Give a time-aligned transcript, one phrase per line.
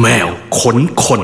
[0.00, 1.22] แมวค้นคน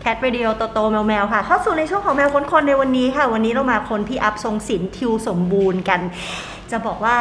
[0.00, 6.00] แคทเดิโอโตโตแมวแมวค่ะ เข้าสู่ในช่วงของแมวค้นคนในวันนี้ค่ะ วันนี้เรามาคนพี่อัพทรงศิลป์ทิวสมบูรณ์กัน
[6.70, 7.16] จะบอกว่า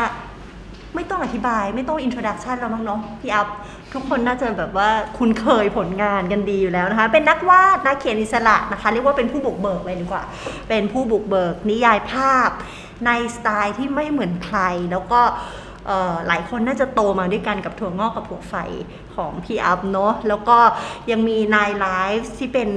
[0.96, 3.48] ไม่ต้องอธิบายไม่ต้อง introduction แล้วมั้งเนาะพี่อัพ
[3.94, 10.24] ทุกคนน่าจะแบบว่าคุ้นเคยผลงานกันดีอยู่แล้วนะคะ เป็นนักวาดนักเขียนอิสระนะคะ เรียกว่าเป็นผู้บุกเบิกเลยดีกว่า
[10.70, 12.50] เป็นผู้บุกเบิกนิยายภาพ
[13.06, 14.60] ในสไตล์ที่ไม่เหมือนใคร
[14.92, 15.22] แล้วก็
[16.28, 18.56] หลายคนน่าจะโตมาด้วยกันกับถั่วงอกกับถั่วไฟ
[19.16, 20.58] ของพี่อัพเนาะแล้วก็
[21.12, 21.88] ยังมีนายไล
[22.18, 22.70] ฟ์ที่เป็น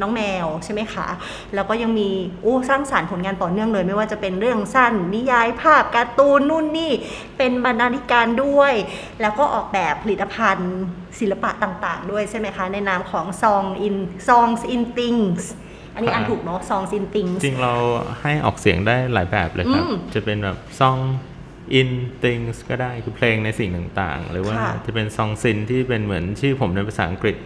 [0.00, 1.08] น้องแมวใช่ไหมคะ
[1.54, 2.10] แล้วก็ยังมี
[2.42, 6.92] โอ้สร้างสารรค์ผลงานต่อเนื่องเลย ไม่ว่าจะเป็นเรื่องสั้น นิยายภาพการ์ตูนนู่นนี่
[7.38, 8.72] เป็นบรรณาธิการด้วย
[9.20, 10.72] แล้วก็ออกแบบผลิตภัณฑ์
[11.20, 13.96] ศิลปะต่างๆ ด้วยใช่ไหมคะ ในนามของ Song in
[14.28, 15.42] Songs in Things
[15.94, 17.72] อันนี้อ่านถูกเนาะ Songs in Things จริงเรา
[18.22, 21.00] ให้ออกเสียงได้หลายแบบเลยครับอืมจะเป็นแบบ song
[21.80, 21.90] in
[22.24, 27.36] things ก็ได้คือเพลงในสิ่งต่างๆ หรือว่าค่ะจะเป็น song sin ที่เป็นเหมือนชื่อผมในภาษาอังกฤษ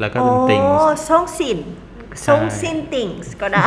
[0.00, 1.58] แล้วก็เป็น things โอ้ซองสิน
[2.26, 3.66] ซองสิน things ก็ได้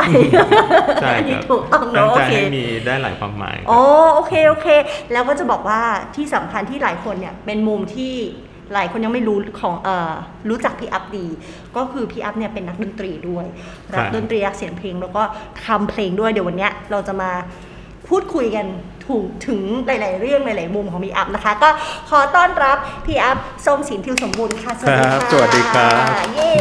[1.02, 3.80] ใช่อันคนี้รับถูกต้องตั้เนาะงโอใจเคให้มีได้หลายความหมายครับโอ้
[4.14, 4.66] โอเคโอเค
[5.12, 5.80] แล้วก็จะบอกว่า
[6.16, 8.14] ที่สำคัญที่หลายคนเนี่ยเป็นมุมที่
[8.74, 10.12] หลายคนยังไม่รู้ของเอ่อ
[10.48, 11.26] รู้จักพี่อัพดี
[11.76, 13.46] ก็คือพี่อัพเนี่ยเป็นนักดนตรีด้วย
[13.94, 15.22] รักดนตรีรักเสียงเพลงแล้วก็
[15.66, 17.30] ทำเพลงด้วยเดี๋ยววันเนี้ยเราจะมา
[18.08, 18.66] พูดคุยกัน
[19.06, 21.68] ถูกถึงหลาย ๆ เรื่องหลาย ๆ มุมของพี่อัพนะคะ ก็
[22.10, 23.36] ขอต้อนรับพี่อัพ
[23.66, 25.94] ทรงศิลป์ทิวสมบูรณ์ค่ะสวัสดีครับค่ะสวัสดีครับ
[26.34, 26.52] เย้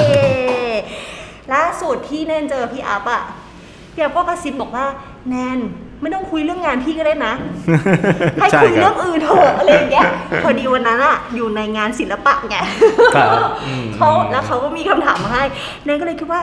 [1.53, 3.23] ล่าสุดที่แนนเจอพี่อัพอะ
[3.93, 4.85] พี่อัพก็กระซิบบอกว่า
[5.29, 5.59] แนน
[6.01, 7.33] ไม่ต้องคุยเรื่องงานพี่ก็ได้นะ
[8.35, 10.07] ใช่ครับให้คุยเรื่องอื่นเถอะอะไรอย่างเงี้ย
[10.43, 12.57] พอดีวันนั้นอะอยู่ในงานศิลปะไง
[13.15, 13.29] ครับ
[13.65, 15.43] อืมเขาแล้วเขาก็มีคำถามมาให้
[15.85, 16.41] แนนก็เลยคิดว่า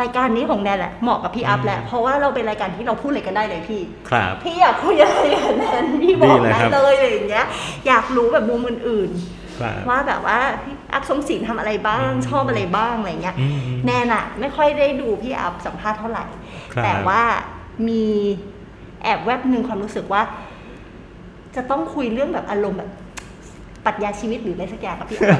[0.00, 7.46] รายการนี้ของแนนแหละเหมาะกับพี่อัพแหละเพราะว่าเราเป็นรายการที่เราพูดอะไรกันได้เลยพี่ครับพี่อยากคุยอะไรกับแนนพี่บอกดีเลยได้ครับเลยอะไรอย่างเงี้ย
[7.86, 9.10] อยากรู้แบบมุมอื่น
[9.60, 16.24] ครับๆว่าแบบว่าพี่อัพทรงศิลป์ทำอะไรบ้างชอบอะไรบ้างอะไรเงี้ยอืมอืมแนนอะไม่ค่อยได้ดูพี่อัพสัมภาษณ์เท่าไหร่
[16.74, 17.22] ครับแต่ว่า
[17.88, 18.04] มี
[19.02, 20.22] แอบแวบหนึ่งความรู้สึกว่า
[21.56, 22.90] จะต้องคุยเรื่องแบบอารมณ์แบบ
[23.86, 25.38] ปรัชญาชีวิตหรืออะไรสักอย่างกับพี่อัพ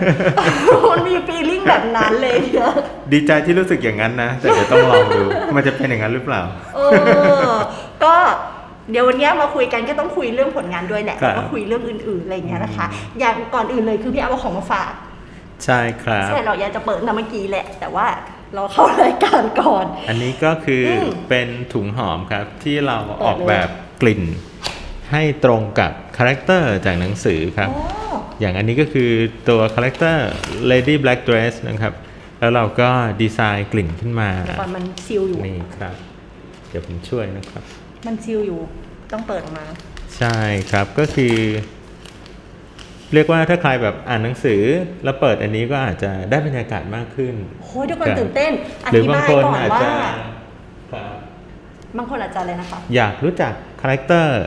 [0.91, 2.71] มันมีฟีลลิ่งแบบนั้นเลยเดียว
[3.13, 5.23] ดีใจที่รู้สึกอย่างนั้นนะ แต่เดี๋ยวต้องลองดู
[5.57, 6.43] มันจะเป็นอย่างนั้นหรือเปล่า
[6.77, 6.81] เอ
[7.51, 7.55] อ
[8.05, 8.15] ก็
[8.91, 12.87] เดี๋ยววันเนี้ยมาคุยกันก็ต้องคุยเรื่องผลงานด้วยแหละครับแล้วก็คุยเรื่องอื่นๆอะไรอย่างเงี้ยนะคะ
[13.19, 14.93] อย่างก่อนอื่นเลยคือพี่อัพเอาของมาฝาก
[15.65, 18.07] ใช่ครับใช่เราอยากจะเปิดตั้งแต่เมื่อกี้แหละ แต่ว่า
[18.55, 23.69] เราเข้ารายการก่อน อันนี้ก็คืออมเป็นถุงหอมครับที่เราเปิดเลยออกแบบ
[24.03, 24.23] กลิ่น
[25.13, 27.71] ให้ตรงกับ character จากหนังสือครับ
[28.08, 29.11] โอ้อย่างอันนี้ก็คือ
[29.49, 30.29] ตัวคาแรคเตอร์
[30.71, 31.95] Lady Black Dress นะครับ
[32.39, 32.91] แล้วเราก็
[33.23, 35.95] ดีไซน์กลิ่นขึ้นมาเดี๋ยวก่อนมัน seal อยู่นี่ครับ
[36.71, 37.63] เดี๋ยวผมช่วยนะครับ
[38.07, 38.61] มัน seal อยู่
[39.13, 39.67] ต้องเปิดออกมา
[40.19, 40.39] ใช่
[40.71, 41.37] ครับก็คือ
[43.15, 44.63] เรียกว่าถ้าใครแบบอ่านหนังสือ
[45.05, 48.53] แล้วเปิดอันนี้ก็อาจจะได้บรรยากาศมากขึ้นโอ้ยทุกคนตื่นเต้น
[48.85, 49.91] อหรือธิบางบายคนก่อนอาจว่าจะ
[50.93, 51.17] ครับ
[51.97, 54.39] บางคนอาจจะเลยนะคะอยากรู้จักคาแรคเตอร์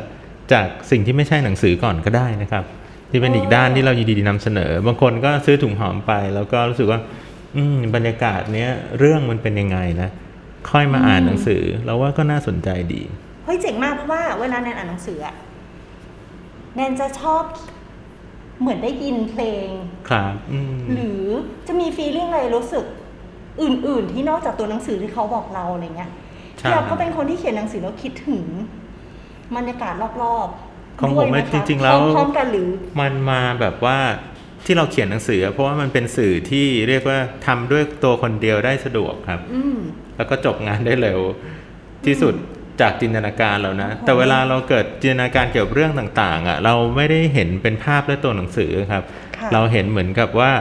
[0.53, 2.63] จากสิ่งที่ไม่ใช่หนังสือก่อนก็ได้นะครับ
[3.11, 6.99] ที่เป็นอีกอ๋อด้านที่เรายินดีนำเสนอ บางคนก็ซื้อถุงหอมไป แล้วก็รู้สึกว่า
[7.55, 10.09] อืมบรรยากาศเนี้ยเรื่องมันเป็นยังไงนะ
[10.71, 13.01] ค่อยมาอ่านหนังสือเราว่าก็น่าสนใจดี
[13.45, 15.35] เฮ้ยเจ๋งมากเพราะว่าเวลาแนนอ่านหนังสืออะ
[16.75, 17.43] แนนจะชอบ
[18.59, 19.67] เหมือนได้ยินเพลง
[20.09, 21.21] ครับอืมหรือ
[21.67, 22.85] จะมีฟีลลิ่งอะไรรู้สึก
[23.61, 26.11] อื่น ๆ ที่นอกจากตัวหนังสือที่เขาบอกเราอะไรเงี้ย
[26.59, 28.45] ใช่พี่อัพก็เป็นคนที่เขียนหนังสือแล้วคิดถึง
[29.55, 30.70] บรรยากาศรอบ ๆ
[31.01, 32.67] ของผมด้วยไหอะคะจริง ๆ แล้วพร้อมๆกันหรือ
[32.99, 33.99] มันมาแบบว่า
[34.65, 39.77] ที่เราเขียนหนังสือ เพราะว่ามันเป็นสื่อที่เรียกว่าทำด้วยตัวคนเดียวได้สะดวกครับอืม
[40.17, 41.19] แล้วก็จบงานได้เร็ว
[42.05, 42.33] ที่สุด
[42.81, 49.03] จากจินตนาการเรานะ แต่เวลาเราเกิดจินตนาการเกี่ยวกับเรื่องต่าง ๆอะเราไม่ได้เห็นเป็นภาพและตัวหนังสือครับ
[49.37, 50.51] ค่ะเราเห็นเหมือนกับว่า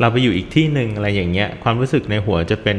[0.00, 2.78] เราไปอยู่อีกที่หนึ่งอะไรอย่างเงี้ย ความรู้สึกในหัวจะเป็น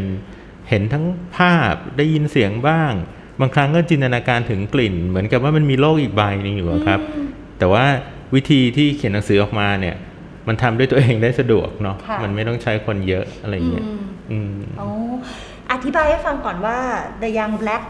[0.69, 1.05] เห็นทั้ง
[1.37, 2.93] ภาพได้ยินเสียงบ้าง
[3.41, 6.99] บางครั้งก็จินตนาการถึงกลิ่น เหมือนกับว่ามันมีโลกอีกใบหนึงอยู่อะครับ
[7.59, 7.85] แต่ว่า
[8.35, 9.95] วิธีที่เขียนหนังสือออกมาเนี่ย
[10.47, 13.99] มันทำด้วยตัวเองได้สะดวกเนาะค่ะมันไม่ต้องใช้คนเยอะอะไรอย่างเงี้ยอืม
[14.31, 14.89] อืมอ๋อ
[15.71, 16.77] อธิบายให้ฟังก่อนว่า
[17.21, 17.83] The Young Black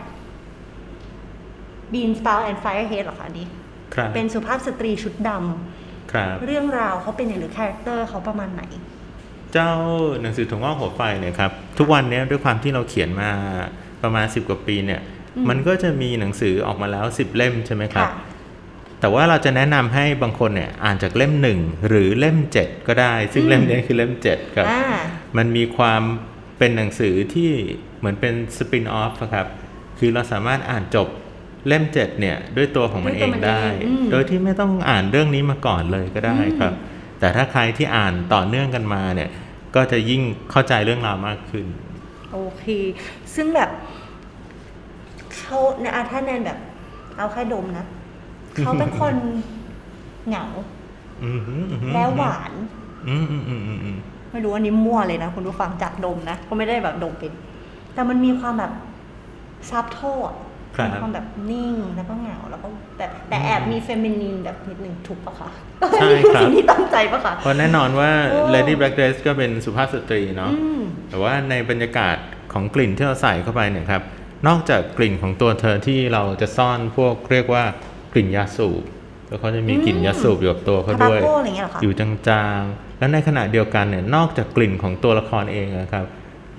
[1.93, 3.47] Bean Sprout and Firehead เหรอคะอันนี้
[3.95, 5.29] ครับเป็นสุภาพสตรีชุดด
[6.13, 8.63] ครับำเรื่องราวเขาเป็นอย่างหรือ character เขาประมาณไหน
[9.53, 9.71] เจ้า
[10.21, 13.29] หนังสือถั่วงอกหัวไฟเนี่ยครับทุกวันเนี้ยด้วยความที่เราเขียนมา
[14.03, 18.35] ประมาณ 10 กว่าปีเนี่ยอื มมันก็จะมีหนังสือออกมาแล้ว10เล่มใช่ไหมครับค่ะ
[19.01, 24.83] แต่ว่าเราจะแนะนำให้บางคนเนี่ยอ่านจากเล่มหนึ่งหรือเล่ม7ก็ได้ ซึ่งอืมเล่มเนี้ยคือเล่ม7ครับอ่า
[25.37, 26.01] มันมีความ
[26.57, 27.51] เป็นหนังสือที่
[27.99, 29.47] เหมือนเป็น spin-off ครับ
[29.99, 31.07] คือเราสามารถอ่านจบ
[31.67, 36.73] เล่มเจ็ดเนี่ยด้วยตัวของมันด้วยเอตัวงมันได้เองอืมโดยที่ไม่ต้องอ่านเรื่องนี้มาก่อนเลยก็ได้อืมครับ
[37.19, 39.29] แต่ถ้าใครที่อ่านต่อเนื่องกันมาเนี่ย
[39.75, 41.65] ก็จะยิ่งเข้าใจเรื่องราวมากขึ้น
[42.33, 42.65] โอเค
[43.35, 43.69] ซึ่งแบบ
[45.47, 46.57] เขาเนี่ยอะถ้าแนนแบบ
[47.17, 47.85] เอาแค่ดมนะ
[48.57, 49.15] เขาเป็นคน
[50.27, 50.45] เหงา
[51.23, 52.51] อืมฮึอืมฮึแล้วหวาน
[53.07, 53.97] อืมอืมอืมอืมอืม
[54.31, 57.33] ไม่รู้อันนี้มั่วเลยนะคุณผู้ฟังจากดมนะก็ไม่ได้แบบดมเป็น
[57.93, 58.71] แต่มันมีความแบบ
[59.69, 60.31] ซับโทษ
[60.75, 62.67] ครับมีความแบบนิ่งแล้วก็เหงาแล้วก็
[62.97, 65.49] แบบแต่แอบมีเฟมินีนแบบนิดนึงถูกปะคะ
[65.99, 72.17] ใช่นี่คือครับสิ่งที่ตั้งใจปะคะเพราะแน่นอนว่าโอ้ Lady Black Dress ก็เป็นสุภาพสตรีเนาะอืมแต่ว่าในบรรยากาศ
[72.53, 74.01] ของกลิ่นที่เราใส่เข้าไปเนี่ยครับ
[74.47, 77.63] นอกจากกลิ่นของตัวเธอที่เราจะซ่อนพวกเรียกว่า
[78.13, 78.83] กลิ่นยาสูบ
[79.27, 86.05] แล้วเขาจะมีกลิ่นยาสูบอยู่กับตัวเขาด้วยทาบาโก้อะไรเงี้ยเหรอคะอยู่จางๆ และในขณะเดียวกันเนี่ยนอกจากกลิ่นของตัวละครเองนะครับ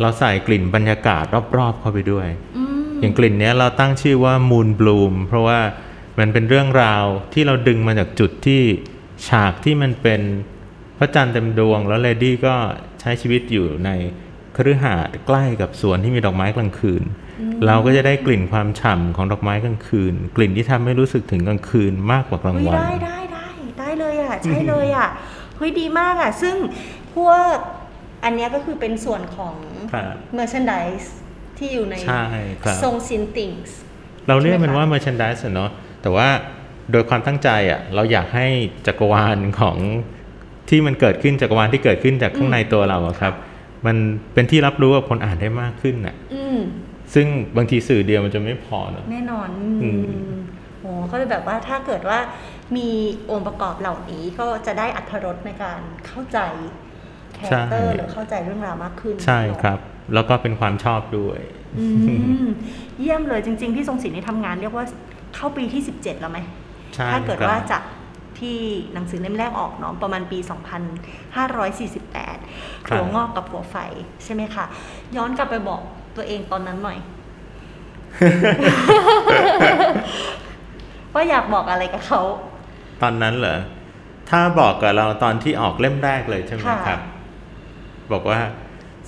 [0.00, 1.24] เราใส่กลิ่นบรรยากาศ
[1.58, 5.60] รอบๆเข้าไปด้วยอืมอย่างกลิ่นเนี้ยเราตั้งชื่อว่า Moon Bloom เพราะว่า
[6.18, 8.62] มันเป็นเรื่องราวที่เราดึงมาจากจุดที่
[9.28, 10.20] ฉากที่มันเป็น
[10.98, 12.54] พระจันทร์เต็มดวง แล้วเลดี้ก็
[13.00, 13.90] ใช้ชีวิตอยู่ใน
[14.56, 17.02] คฤหาสน์ใกล้กับสวนที่มีดอกไม้กลางคืน
[17.66, 23.48] เราก็จะได้กลิ่นความฉ่ำของดอกไม้กลางคืน กลิ่นที่ทำให้รู้สึกถึงกลางคืนมากกว่ากลางเฮ้ยวันได้ได้ได้
[23.78, 25.08] ได้เลยอะใช่เลยอะ
[25.56, 26.54] เฮ้ยดีมากอะ ซึ่ง
[27.16, 27.54] พวก
[28.24, 29.54] อันเนี้ยก็คือเป็นส่วนของ
[29.92, 31.08] ครับ merchandise
[31.58, 32.24] ที่อยู่ในใช่
[32.62, 33.76] ครับทรงซินติงส์
[34.28, 35.70] เราเรียกใช่ไหมมันว่าคะ merchandise อะเนาะ
[36.02, 36.28] แต่ว่า
[36.92, 38.46] โดยความตั้งใจอะเราอยากให้
[38.86, 39.76] จักรวาลของ
[40.68, 43.34] ที่มันเกิดขึ้นจักรวาลที่เกิดขึ้นจากข้างในตัวเราอะครับ
[43.86, 43.96] มัน
[44.34, 46.58] เป็นที่รับรู้กับคนอ่านได้มากขึ้นน่ะอืม
[47.14, 47.26] ซึ่ง
[47.56, 49.94] บางทีสื่อเดียวมันจะไม่พอเนอะแน่นอนอือืม
[50.30, 50.32] ม
[50.80, 52.18] โอ้ก็เลยแบบว่าถ้าเกิดว่า
[52.76, 52.88] มี
[53.30, 56.38] องค์ประกอบเหล่านี้ก็จะได้อรรถรสในการเข้าใจ
[57.36, 59.78] character หรือเข้าใจเรื่องราวมากขึ้น ใช่ครับ
[60.14, 61.40] แล้วก็เป็นความชอบด้วย
[61.78, 61.84] อื
[62.44, 62.46] ม
[62.98, 64.84] เยี่ยมเลยจริงๆพี่ทรงศิลป์นี่ทำงานเรียกว่า
[65.34, 66.38] เข้าปีที่ 17 แล้วไหม
[66.94, 67.82] ใช่ถ้าเกิดครับว่าจาก
[68.38, 68.56] ที่
[68.92, 70.48] หนังสือเล่มแรกออกเนาะประมาณปี 2548
[72.88, 73.76] ถั่วงอกกับหัวไฟ
[74.24, 74.64] ใช่ไหมคะ
[75.16, 75.80] ย้อนกลับไปบอก
[76.18, 76.98] ตัวเองตอนนั้นหน่อย
[81.14, 82.20] ว่าอยากบอกอะไรกับเขา
[83.02, 83.58] ตอนนั้นเหรอ
[84.30, 87.00] ถ้าบอกกับเราตอนที่ออกเล่มแรกเลยใช่ไหมค่ะครับ
[88.12, 88.38] บอกว่า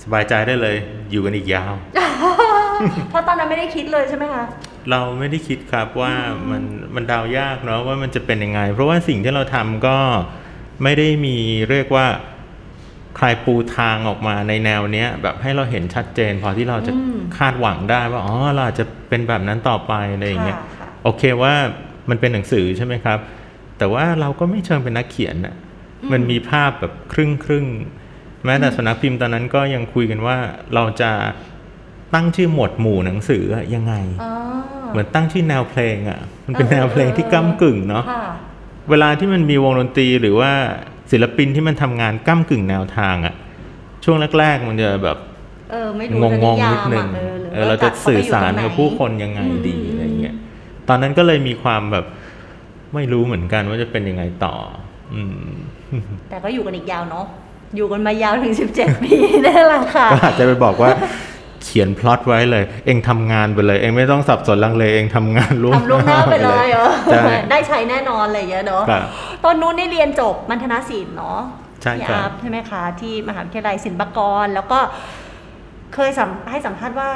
[0.03, 0.75] สบายใจได้เลย
[1.11, 1.73] อยู่กันอีกยาว
[3.09, 4.43] เพราะตอนนั้นไม่ได้คิดเลยใช่ไหมคะ
[4.89, 6.13] เราไม่ได้คิดครับว่า
[6.49, 6.63] มัน
[6.95, 9.97] มันเดายากเนาะว่ามันจะเป็นยังไง เพราะว่าสิ่งที่เราทำก็
[10.83, 11.37] ไม่ได้มี
[11.69, 12.07] เรียกว่า
[13.17, 21.53] ใครปูทางออกมาในแนวเนี้ยแบบให้เราเห็นชัดเจน พอที่เราจะอืมคาดหวังได้ว่าอ๋อเราอาจจะเป็นแบบนั้นต่อไปอะไรอย่างเงี้ยค่ะค่ะโอเคว่า
[22.09, 23.17] มันเป็นหนังสือใช่ไหมครับ
[23.77, 25.55] แต่ว่าเราก็ไม่เชิงเป็นนักเขียนน่ะ
[26.11, 30.37] มันมีภาพแบบครึ่งครึ่งๆแม้แต่สำนักพิมพ์ตอนนั้นก็ยังคุยกันว่า
[30.75, 31.11] เราจะ
[32.13, 33.93] ตั้งชื่อหมวดหมู่หนังสืออะยังไง
[34.23, 34.31] อ๋อ
[34.89, 38.25] เหมือนตั้งชื่อแนวเพลงอะ มันเป็นเออแนวเพลงที่เออก้ากึ่งเนาะค่ะ
[38.89, 40.51] เวลาที่มันมีวงดนตรีหรือว่า
[41.11, 43.35] ศิลปินที่มันทำงานก้ากึ่งแนวทางอะ
[44.03, 45.17] ช่วงแรก ๆ มันจะแบบ
[45.71, 50.35] เออไม่งรู้งงจะๆนิดนึงยามอะเออหรือเออว่าเราจะจับขสื่อไปยู่สารตงไหกับผู้คนยังไงดีมอะไรเงี้ย
[50.87, 52.05] ตอนนั้นก็เลยมีความแบบ
[52.93, 54.55] ไม่รู้เหมือนกันว่าจะเป็นยังไงต่อ
[55.13, 55.49] อืม
[56.29, 57.25] แต่ก็อยู่กันอีกยาวเนาะ
[57.75, 59.15] อยู่กันมายาวถึง17ปี
[59.45, 60.89] นี่แหละค่ะก็อาจจะไปบอกว่า
[61.63, 69.03] เขียนพล็อตไว้เลย เองทำงานไปเลย เองไม่ต้องสับสนลังเลเองทำงานล่วงทำล่วงหน้าไปเลยเหรอใช่ได้ใช่แน่นอนอะไรอย่างเงี้ยเนาะครับ
[69.43, 71.39] ตอนนู้นนี่เรียนจบมัณฑนศิลป์เนาะ
[71.81, 74.79] ใช่ที่ครับ art ใช่ไหมคะ ที่มหาวิทยาลัยศิลปากร แล้วก็
[75.93, 77.09] เคยสัมให้สัมภาษณ์ว่า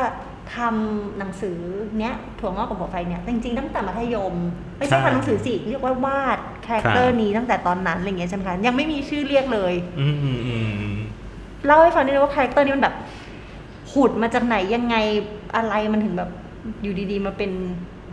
[0.56, 1.58] ทำหนังสือ
[2.00, 4.34] เนี้ยถั่วงอกกับหัวไฟเนี่ยจริงๆตั้งแต่มัธยม
[4.78, 10.56] ไม่ใช่ใช่ทำหนังสือสิเรียกว่าวาด character ครับนี้ตั้งแต่ตอนนั้นอะไรอย่างเงี้ยใช่ไหมคะยังไม่มีชื่อเรียกเลยอืมอืมอื
[10.92, 10.96] ม
[11.66, 12.96] เล่าให้ฟังนิดนึงว่า character นี้มันแบบ
[13.96, 14.96] ขุดมาจากไหนยังไง
[15.56, 16.30] อะไรมันถึงแบบ
[16.84, 17.52] อยู่ดีๆ มาเป็น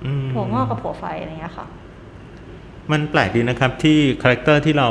[0.07, 1.67] อืมถั่วงอกกับหัวไฟอะไรเงี้ยค่ะ
[2.93, 4.89] มันแปลกดีนะครับที่ character ที่เรา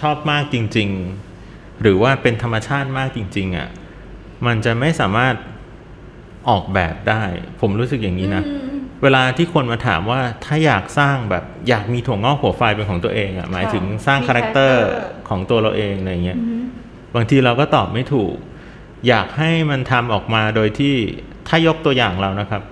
[0.00, 0.88] ชอบมากจริง
[1.34, 3.68] ๆ หรือว่าเป็นธรรมชาติมากจริง ๆอะ่ะ
[4.46, 5.34] มันจะไม่สามารถ
[6.48, 7.22] ออกแบบได้
[7.60, 16.56] ผมรู้สึกอย่างนี้นะอืมเวลาที่คนมาถามว่าถ้าอยากสร้างแบบอยากมีถั่วงอกหัวไฟเป็นของตัวเองอะ่ะหมายถึงสร้างมีคาแรคเตอร์ character ของตัวเราเองอะไรเงี้ยอือฮึ
[17.14, 18.34] บางทีเราก็ตอบไม่ถูก
[19.08, 20.94] อยากให้มันทำออกมาโดยที่
[21.48, 22.62] ถ้ายกตัวอย่างเรานะครับ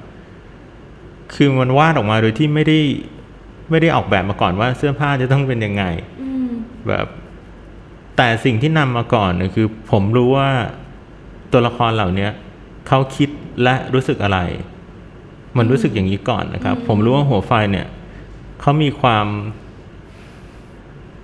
[1.35, 2.79] คือมันวาดออกมาโดยที่ไม่ได้
[3.71, 5.85] ไม่ได้ออกแบบมาก่อนว่าเสื้อผ้าจะต้องเป็นยังไง
[6.23, 6.51] อืม
[6.89, 7.07] แบบ
[8.17, 10.51] แต่สิ่งที่นำมาก่อนเนี่ยคือ ผมรู้ว่า
[11.53, 12.31] ตัวละครเหล่าเนี้ย
[12.89, 13.29] เขาคิด
[13.63, 14.39] และรู้สึกอะไร
[15.57, 17.87] มันรู้สึกอย่างนี้ก่อนนะครับ ผมรู้ว่าหัวไฟเนี่ย
[18.61, 19.27] เขามีความ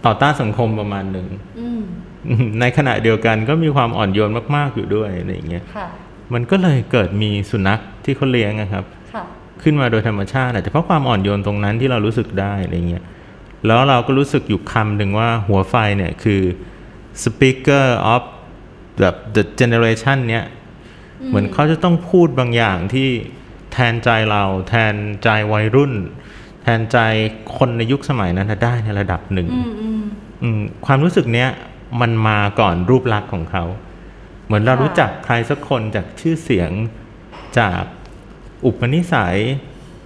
[0.04, 1.26] ต่อต้านสังคมประมาณหนึ่ง
[1.60, 1.84] อืมอืม
[2.60, 5.86] ในขณะเดียวกันก็มีความอ่อนโยนมากๆอยู่ด้วยอะไรอย่างเงี้ยค่ะ
[6.34, 9.24] มันก็เลยเกิดมีสุนัขที่เขาเลี้ยงนะครับค่ะ
[9.62, 13.04] ขึ้นมาโดยธรรมชาติอาจจะเพราะความอ่อนโยนตรงนั้นที่เรารู้สึกได้อะไรเงี้ย
[13.66, 16.42] แล้วเราก็รู้สึกอยู่คำหนึ่งว่าหัวไฟเนี่ยคือ
[17.24, 18.22] speaker of
[19.00, 20.44] แบบ the generation เนี้ย
[21.28, 23.08] เหมือนเขาจะต้องพูดบางอย่างที่
[23.72, 25.92] แทนใจเราแทนใจวัยรุ่น
[26.62, 26.98] แทนใจ
[27.56, 30.02] คนในยุคสมัยนั้นนะได้ในระดับหนึ่งอืมอืม
[30.42, 31.48] อืมความรู้สึกเนี้ย
[32.00, 33.64] มันมาก่อนรูปลักษณ์ของเขา
[34.46, 36.70] เหมือนเราค่ะรู้จักใครสักคนจากชื่อเสียง
[37.58, 37.82] จาก
[38.64, 39.36] อุปนิสัย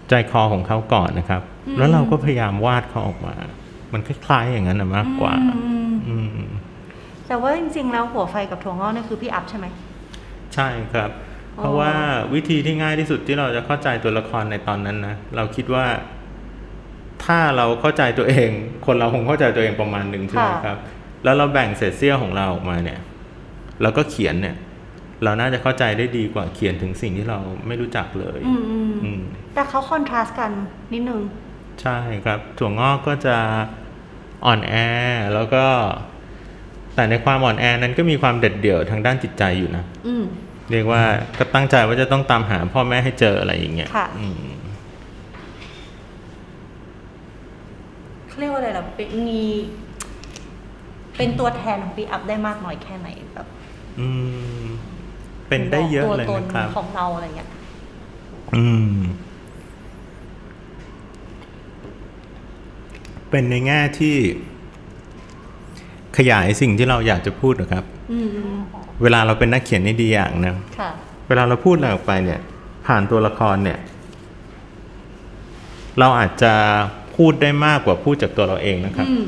[0.08, 1.42] ใจคอของเขาก่อนนะครับ
[1.78, 3.34] แล้วเราก็พยายามวาดเขาออกมา
[3.92, 5.58] มันคล้ายๆอย่างนั้นนะมากกว่าอื
[5.94, 6.52] มอืมอืม
[7.28, 9.66] แต่ว่าจริงๆแล้วหัวไฟกับถั่วงอกเนี่ยคือพี่อัพใช่ไหม
[10.54, 11.10] ใช่ครับ
[11.58, 11.92] อ๋อเพราะว่า
[12.34, 15.86] วิธีที่ง่ายที่สุดที่เราจะเข้าใจตัวละครในตอนนั้นนะเราคิดว่า
[17.24, 18.50] ถ้าเราเข้าใจตัวเอง
[18.86, 20.78] คนเราคงเข้าใจตัวเองประมาณหนึ่งใช่ไหมครับ
[21.26, 23.00] แล้วเราแบ่งเศษเสี้ยวของเราออกมาเนี่ย
[23.82, 24.56] แล้วก็เขียนเนี่ย
[25.24, 29.20] เราน่าจะเข้าใจได้ดีกว่าเขียนถึงสิ่งที่เราไม่รู้จักเลยอืมอืมอืม
[29.54, 30.50] แต่เขาคอนทราสต์กัน
[30.92, 31.20] นิดนึง
[31.82, 33.36] ใช่ครับถั่วงอกก็จะ
[34.46, 34.74] อ่อนแอ
[35.34, 35.64] แล้วก็
[36.94, 40.24] แต่ในความอ่อนแอนั้นก็มีความเด็ดเดี่ยวทางด้านจิตใจอยู่นะอืม
[40.70, 41.02] เรียกว่า
[41.38, 44.36] ก็ตั้งใจว่าจะต้องตามหาพ่อแม่ให้เจออะไรอย่างเงี้ยค่ะอืม
[48.28, 49.42] เขาเรียกว่าอะไรล่ะเป็นมี
[51.16, 53.46] เป็นตัวแทนของพี่อัพได้มากน้อยแค่ไหนแบบ
[54.00, 54.08] อื
[54.62, 54.66] ม
[55.48, 57.48] เป็นได้เยอะเลยตัวตนะครับของเราอะไรเงี้ย
[58.56, 58.94] อืม
[63.30, 64.16] เป็นในแง่ที่
[66.16, 68.56] ขยายสิ่งที่เราอยากจะพูดนะครับอืมอืม
[69.02, 70.90] เวลาเราเป็นนักเขียนนี่ดีอย่างนะค่ะ
[71.28, 72.40] เวลาเราพูดอะไรออกไปเนี่ย
[72.86, 73.78] ผ่านตัวละครเนี่ย
[75.98, 76.52] เราอาจจะ
[77.16, 79.24] พูดได้มากกว่าพูดจากตัวเราเองนะครับอืม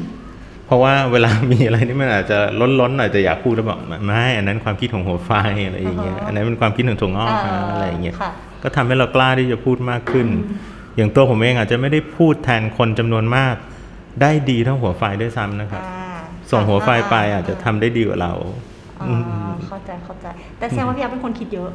[0.69, 2.39] เพราะว่าเวลามีอะไรที่มันอาจจะ
[2.81, 5.31] ล้นๆหน่อยจะอยากพูดแล้วบอกไม่อันนั้นความคิดของหัวไฟ
[5.67, 8.31] อะไรอย่างเงี้ยอ่าฮะอันนั้นเป็นความคิดของถั่วงอกนะอ่าอะไรอย่างเงี้ยค่ะ
[8.63, 10.27] ก็ทำให้เรากล้าที่จะพูดมากขึ้น
[10.97, 13.55] อย่างตัวผมเองอาจจะไม่ได้พูดแทนคนจำนวนมาก
[14.23, 16.21] ได้ดีเท่าหัวไฟด้วยซ้ำนะครับอ่า
[16.51, 18.33] ส่งหัวไฟไปอาจจะทำได้ดีกว่าเรา
[19.01, 19.09] อ๋อ
[19.49, 20.27] อเข้าใจเข้าใจ
[20.59, 21.71] แต่แสดงว่าพี่อัพเป็นคนคิดเยอะ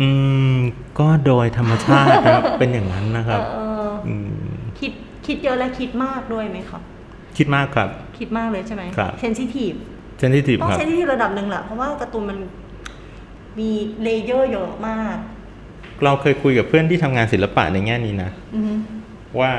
[0.00, 0.08] อื
[0.54, 0.56] ม
[0.98, 4.92] ก็โดยธรรมชาตินะครับเป็นอย่างนั้นนะครับเอออืมคิด
[5.26, 6.82] คิดเยอะและคิดมากด้วยไหมครับ
[7.40, 9.72] คิดมากครับ คิดมากเลยใช่ไหมครับเซนซิทีฟ
[10.18, 12.38] sensitive ต้องครับ sensi tive ระดับหนึ่งแหละเพราะว่าการ์ตูนมัน
[13.58, 13.70] มี
[14.02, 15.16] เลเยอร์เยอะมาก
[16.04, 18.74] เราเคยคุยกับเพื่อนที่ทำงานศิลปะในแง่นี้นะอือฮึ
[19.40, 19.52] ว่า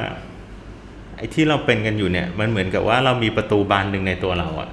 [1.17, 4.69] ไอ้ที่เราเป็นกันอยู่เนี่ย มันเหมือนกับว่าเรามีประตูบานหนึ่งในตัวเราอะ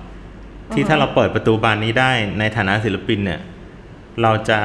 [0.72, 3.40] ที่ถ้าเราเปิดประตูบานนี้ได้ในฐานะศิลปินเนี่ย
[4.22, 4.60] เราจะ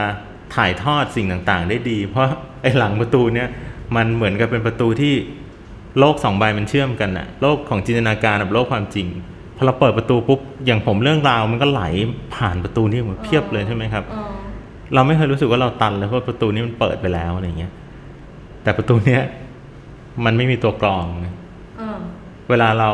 [0.56, 2.26] ถ่ายทอดสิ่งต่างๆ ได้ดี เพราะ
[2.62, 3.48] ไอ้หลังประตูเนี่ย
[3.96, 5.14] มันเหมือนกับเป็นประตูที่
[6.00, 9.08] โลกสองใบมันเชื่อมกันอะโลกของจินตนาการกับโลกความจริง
[9.56, 11.84] พอเราเปิดประตูปุ๊บอย่างผมเรื่องราวมันก็ไหล
[12.36, 14.32] ผ่านประตูนี้มาเพียบเลยใช่ไหมครับเออ
[14.94, 17.72] เราไม่เคยรู้สึกว่าเราตันเลยเพราะประตูนี้มันเปิดไปแล้วอะไรเงี้ย
[18.64, 19.22] แต่ประตูเนี้ย
[20.26, 21.34] มันไม่มีตัวกรองนะ
[21.78, 22.00] เออ
[22.50, 22.90] เวลาเรา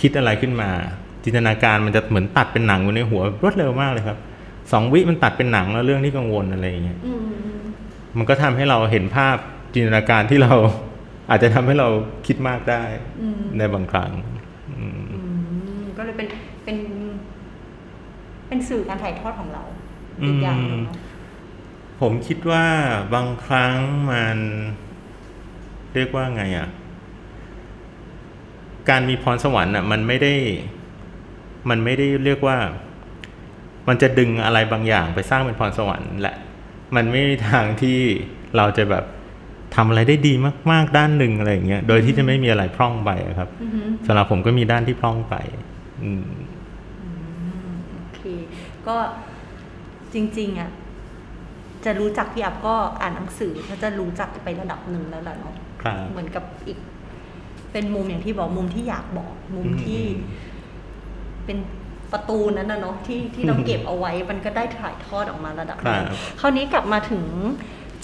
[0.00, 0.70] คิดอะไรขึ้นมา
[1.24, 4.18] จินตนาการมันจะเหมือนตัดเป็นหนังอยู่ในหัวรวดเร็วมากเลยครับ
[4.72, 7.60] สองวิมันตัดเป็นหนังแล้วเรื่องที่กังวลอะไรอย่างเงี้ยอืมอืมอืม
[8.18, 9.36] มันก็ทำให้เราเห็นภาพ
[9.74, 10.54] จินตนาการที่เรา
[11.32, 11.88] อาจจะทำให้เรา
[12.26, 12.82] คิดมากได้
[13.20, 14.12] อืมในบางครั้ง
[14.78, 15.18] อืมอื
[15.80, 16.28] มก็เลยเป็น
[16.64, 16.78] เป็น
[18.48, 19.62] เป็นสื่อการถ่ายทอดของเรา
[20.22, 20.96] อีกอย่างหนึ่งเนอะ
[22.00, 22.66] ผมคิดว่า
[23.14, 23.76] บางครั้ง
[24.10, 24.38] มัน
[25.94, 26.68] เรียกว่าไงอะ
[28.90, 30.34] การมีพรสวรรค์อะ มันไม่ได้
[31.70, 32.58] มันไม่ได้เรียกว่า
[33.88, 36.36] มันจะดึงอะไรบางอย่างไปสร้างเป็นพรสวรรค์แหละ
[36.96, 37.98] มันไม่มีทางที่
[38.56, 39.04] เราจะแบบ
[39.74, 40.32] ทำอะไรได้ดี
[40.70, 45.34] มากๆด้านหนึ่งอะไรอย่างเงี้ยโดยที่จะไม่มีอะไรพร่องไปอะครับอือฮึสำหรับผมก็มีด้านที่พร่องไป
[46.02, 46.26] อืม
[47.90, 48.20] โอเค
[48.86, 48.96] ก็
[50.14, 50.70] จริงๆอะ
[51.84, 56.78] จะรู้จักพี่อับก็อ่านหนังสือถ้าจะรู้จักไประดับหนึ่งแล้วแหละเนาะครับเหมือนกับอีก
[57.72, 60.50] เป็นมุมอย่างที่บอกมุมที่อยากบอกมุมที่อืม
[61.46, 61.58] เป็น
[62.12, 67.24] ประตูนั้นนะเนาะที่ที่เราเก็บเอาไว้มันก็ได้ถ่ายทอดออกมาระดับหนึงครับคราวนี้กลับมาถึง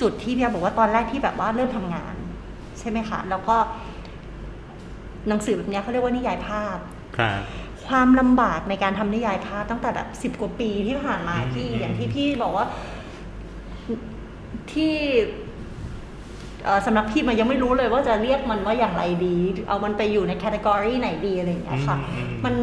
[0.00, 2.14] จุดที่พี่อับบอกว่าตอนแรกที่แบบว่าเริ่มทำงาน
[2.78, 3.56] ใช่ไหมคะ แล้วก็
[5.28, 6.76] หนังสือแบบเนี้ยเขาเรียกว่านิยายภาพ
[7.18, 7.42] ครับ
[7.86, 12.66] ความลำบากในการทำนิยายภาพตั้งแต่แบบสิบกว่าปีที่ผ่านมาอืมที่อย่างที่พี่บอกว่า
[14.72, 14.94] ที่
[16.64, 19.36] เอ่อสำนักพิมพ์มันยังไม่รู้เลยว่าจะเรียกมันว่าอย่างไรดี
[19.68, 22.54] เอามันไปอยู่ในแคตตากรีไหนดีอะไรอย่างเงี้ยค่ะอืมมัน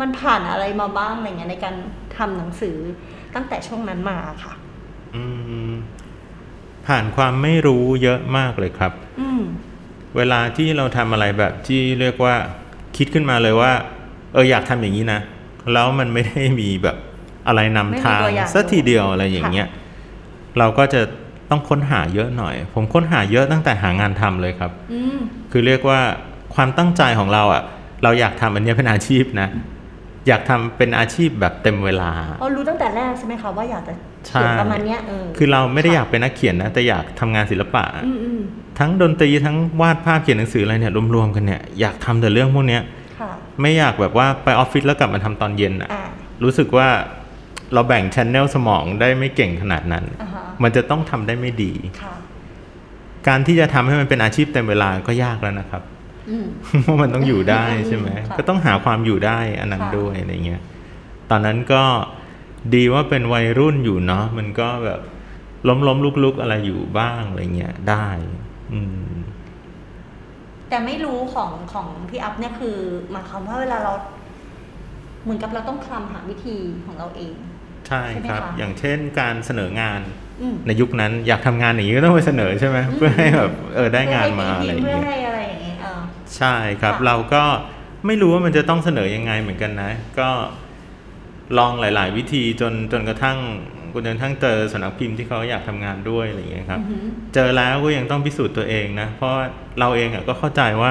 [0.00, 1.74] มันผ่านอะไรมาบ้างอะไรเงี้ยในการ
[2.16, 2.76] ทำหนังสือ
[3.34, 4.54] ตั้งแต่ช่วงนั้นมาค่ะ
[5.16, 5.24] อื
[5.70, 5.74] ม
[6.86, 9.42] ผ่านความไม่รู้เยอะมากเลยครับอืม
[10.16, 12.34] เวลาที่เราทำอะไรแบบที่เรียกว่า
[12.96, 13.72] คิดขึ้นมาเลยว่า
[14.32, 15.20] เอออยากทำอย่างนี้นะ
[15.72, 16.96] แล้วมันไม่ได้มีแบบ
[17.46, 19.68] อะไรนำทางไม่มีตัวอย่างสักทีเดียวอะไรอย่างเงี้ย
[20.58, 21.00] เราก็จะ
[21.50, 25.18] ต้องค้นหาเยอะหน่อย ผมค้นหาเยอะตั้งแต่หางานทำเลยครับอืม
[25.50, 26.00] คือเรียกว่า
[26.54, 27.62] ความตั้งใจของเราอะ
[28.02, 29.48] เราอยากทำอันเนี้ยเป็นอาชีพนะ
[30.28, 33.92] อยากทำเป็นอาชีพแบบเต็มเวลาเรารู้ตั้งแต่แรกใช่ไหมคะว่าอยากจะ
[34.28, 38.40] ใช่เขียนประมาณเนี้ยเออคือเราไม่ได้อยากเป็นนักเขียนนะแต่อยากทำงานศิลปะอืมอืม
[38.78, 42.82] ทั้งดนตรีทั้งวาดภาพเขียนหนังสืออะไรเนี่ยรวมๆกันเนี่ยอยากทำแต่เรื่องพวกเนี้ย
[43.20, 46.04] ค่ะไม่อยากแบบว่าไปออฟฟิศแล้วกลับมาทำตอนเย็นอะอ่า
[46.42, 46.88] รู้สึกว่า
[47.74, 52.14] เราแบ่งชแนลสมองได้ไม่เก่งขนาดนั้นอ่าฮะมันจะต้องทำได้ไม่ดีค่ะ
[53.28, 55.82] การที่จะทำให้มันเป็นอาชีพเต็มเวลาก็ยากแล้วนะครับ
[56.30, 56.46] อืม
[56.82, 60.62] เพราะมันต้องอยู่ได้ใช่ไหมค่ะก็ต้องหาความอยู่ได้อันนั้นค่ะด้วยอะไรเงี้ย
[61.30, 61.82] ตอนนั้นก็
[62.74, 65.00] ดีว่าเป็นวัยรุ่นอยู่เนาะมันก็แบบ
[65.68, 68.06] ล้มล้มลุกลุกๆอะไรอยู่บ้างอะไรเงี้ยได้
[68.72, 69.14] อืม
[70.68, 72.76] แต่ไม่รู้ของของพี่อัพเนี่ยคือ
[73.10, 73.92] หมายความว่าเวลาเรา
[75.22, 77.34] เหมือนกับเราต้องคลำหาวิธีของเราเอง
[77.88, 80.00] ใช่ใช่ไหมครับคะอย่างเช่นการเสนองาน
[80.40, 85.33] อืมในยุคนั้นอยากทำงานอย่างนี้ก็ต้องไปเสนอใช่ไหมเพื่อให้แบบเออได้งานมาอะไรอย่างเพื่อเงี้ย
[86.38, 87.42] ให้อะไรอย่างเงี้ยเออใช่ครับค่ะเราก็
[88.06, 90.28] ไม่รู้ว่ามันจะต้องเสนอยังไงเหมือนกันนะ ก็
[91.58, 93.38] ลองหลาย ๆ วิธีจนจนกระทั่ง
[93.94, 99.44] จนกระทั่งเจอสำนักพิมพ์ที่เขาอยากทำงานด้วยอะไรอย่างเงี้ยครับอือหือเจอแล้วก็ยังต้องพิสูจน์ตัวเองนะ เพราะว่า
[99.80, 100.90] เราเองอะก็เข้าใจว่า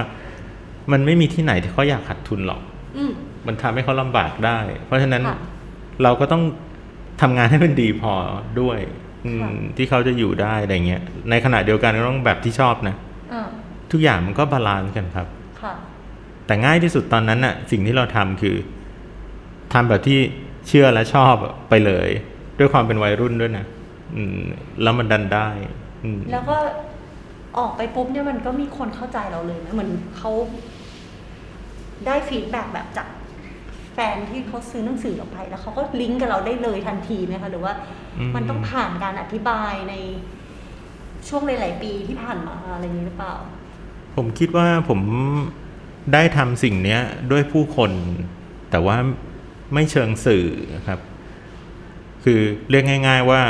[0.91, 2.61] มันไม่มีที่ไหนที่เขาอยากขาดทุนหรอก
[2.97, 3.11] อืม
[3.47, 5.37] มันทำให้เขาลำบากได้ เพราะฉะนั้นค่ะ
[6.03, 6.43] เราก็ต้อง
[7.21, 8.13] ทำงานให้มันดีพอ
[8.61, 8.79] ด้วย
[9.25, 12.95] อืมค่ะที่เขาจะอยู่ได้อะไรเงี้ยในขณะเดียวกันก็ต้องแบบที่ชอบนะ
[13.33, 13.47] อ่า
[13.93, 15.27] ทุกอย่างมันก็ balance กันครับ
[15.61, 15.73] ค่ะ
[16.45, 18.55] แต่ง่ายที่สุดตอนนั้นน่ะ สิ่งที่เราทำคือ
[19.73, 20.19] ทำแบบที่
[20.67, 21.35] เชื่อและชอบ
[21.69, 22.09] ไปเลย
[22.59, 23.65] ด้วยความเป็นวัยรุ่นด้วยนะ
[24.15, 24.39] อืม
[24.81, 25.47] แล้วมันดันได้
[26.03, 26.57] อืมแล้วก็
[27.57, 30.31] ออกไปปุ๊บเนี่ยมันก็มีคนเข้าใจเราเลยนะเหมือนเขา
[32.05, 33.07] ได้ feedback แบบจาก
[33.93, 37.73] แฟนที่เขาซื้อหนังสือออกไป แล้วเขาก็ลิงก์กับเราได้เลยทันทีไหมคะหรือว่า
[38.19, 39.95] อืมมันต้องผ่านการอธิบายใน
[41.27, 43.35] ช่วงหลาย ๆ ปีที่ผ่านมาอะไรอย่างนี้หรือเปล่า
[44.15, 44.99] ผมคิดว่าผม
[46.13, 47.01] ได้ทำสิ่งเนี้ย
[47.31, 47.91] ด้วยผู้คน
[48.71, 48.97] แต่ว่า
[49.73, 50.45] ไม่เชิงสื่อ
[50.87, 50.99] ครับ
[52.23, 53.41] คือเรียกง่าย ๆว่า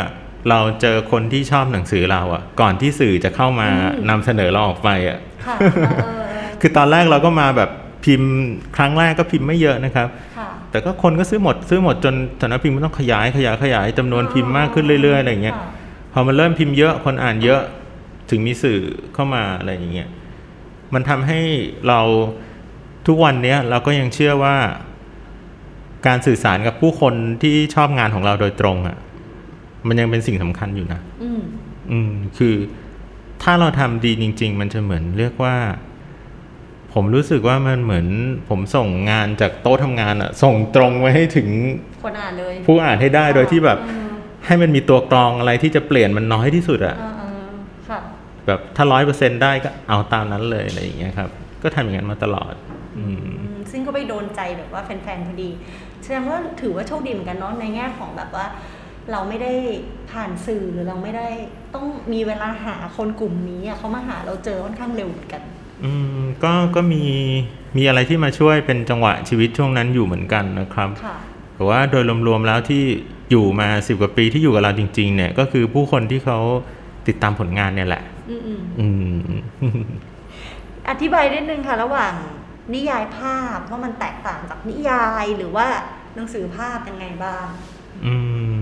[0.50, 6.24] เราเจอคนที่ชอบหนังสือเราอะก่อนที่สื่อจะเข้ามาอืมนำเสนอเราออกไปอะค่ะเออเออ
[6.62, 7.70] คือตอนแรกเราก็มาแบบ
[8.06, 8.32] พิมพ์
[8.76, 15.68] ครั้งแรกก็พิมพ์ไม่เยอะนะครับค่ะแต่ก็คนก็ซื้อหมดซื้อหมดจนสำนักพิมพ์มันต้องขยายขยายขยายจำนวนพิมพ์มากขึ้นเรื่อยๆอะไรอย่างเงี้ยค่ะ
[16.14, 17.62] พอมันเริ่มพิมพ์เยอะคนอ่านเยอะ
[18.30, 18.80] ถึงมีสื่อ
[19.14, 20.10] เข้ามาอะไรอย่างเงี้ย
[20.94, 21.40] มันทำให้
[21.88, 22.00] เรา
[23.08, 24.56] ทุกวันเนี้ยเราก็ยังเชื่อว่า
[26.08, 28.98] การสื่อสารกับผู้คนที่ชอบงานของเราโดยตรงอะ่ะ
[29.88, 31.42] มันยังเป็นสิ่งสำคัญอยู่นะอืม
[31.92, 32.56] อืมคือ
[33.44, 35.56] ถ้าเราทำดีจริง ๆ มันจะเหมือนเรียกว่า
[36.94, 38.08] ผมรู้สึกว่ามันเหมือน
[38.50, 41.50] ผมส่งงานจากโต๊ะทำงานอะส่งตรงไว้ให้ถึง
[42.04, 44.04] คนอ่านเลย ผู้อ่านให้ได้โดยที่แบบอืม
[44.46, 47.23] ให้มันมีตัวกรองอะไรที่จะเปลี่ยนมันน้อยที่สุดอะอ่าอ่าค่ะ
[48.48, 51.30] แบบถ้าร้อยเปอร์เซ็นได้ก็เอาตามนั้นเลยอะไรอย่างเงี้ยครับ
[51.64, 52.54] ก็ทำอย่างนั้นมาตลอด
[52.98, 55.50] อืมอืมซึ่งก็ไปโดนใจแบบว่าแฟนๆพอดี
[56.04, 58.46] แสดงว่าถือว่าโชคดีเหมือนกันเนาะในแง่ของแบบว่า
[59.12, 59.54] เราไม่ได้
[60.12, 61.28] ผ่านสื่อหรือเราไม่ได้
[61.74, 65.42] ต้องมีเวลาหาคนกลุ่มนี้อะเขามาหาเราเจอค่อนข้างเร็วเหมือนกัน
[65.84, 67.04] อืมก็ก็มี
[67.78, 71.16] มีอะไรที่มาช่วยเป็นจังหวะชีวิตช่วงนั้นอยู่เหมือนกันนะครับค่ะ
[71.56, 72.84] แต่ว่าโดยรวมๆแล้วที่
[73.32, 76.40] อยู่มาสิบกว่าปีที่อยู่กับเราจริง ๆ เนี่ย ก็คือผู้คนที่เขา
[77.08, 78.88] ติดตามผลงานเนี่ยแหละ อืมอืมอื
[79.84, 79.86] ม
[80.90, 82.14] อธิบายนิดนึงค่ะ ระหว่าง
[82.74, 85.68] นิยายภาพว่ามันแตกต่างจากนิยายหรือว่า
[86.16, 87.46] หนังสือภาพยังไงบ้าง
[88.06, 88.16] อื
[88.56, 88.58] ม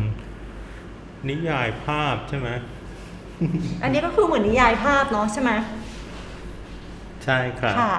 [1.29, 2.49] นิยายภาพใช่ไหม
[3.83, 5.51] อันนี้ก็คือเหมือนนิยายภาพเนาะใช่ไหม
[7.23, 7.95] ใช่ครับค่ะ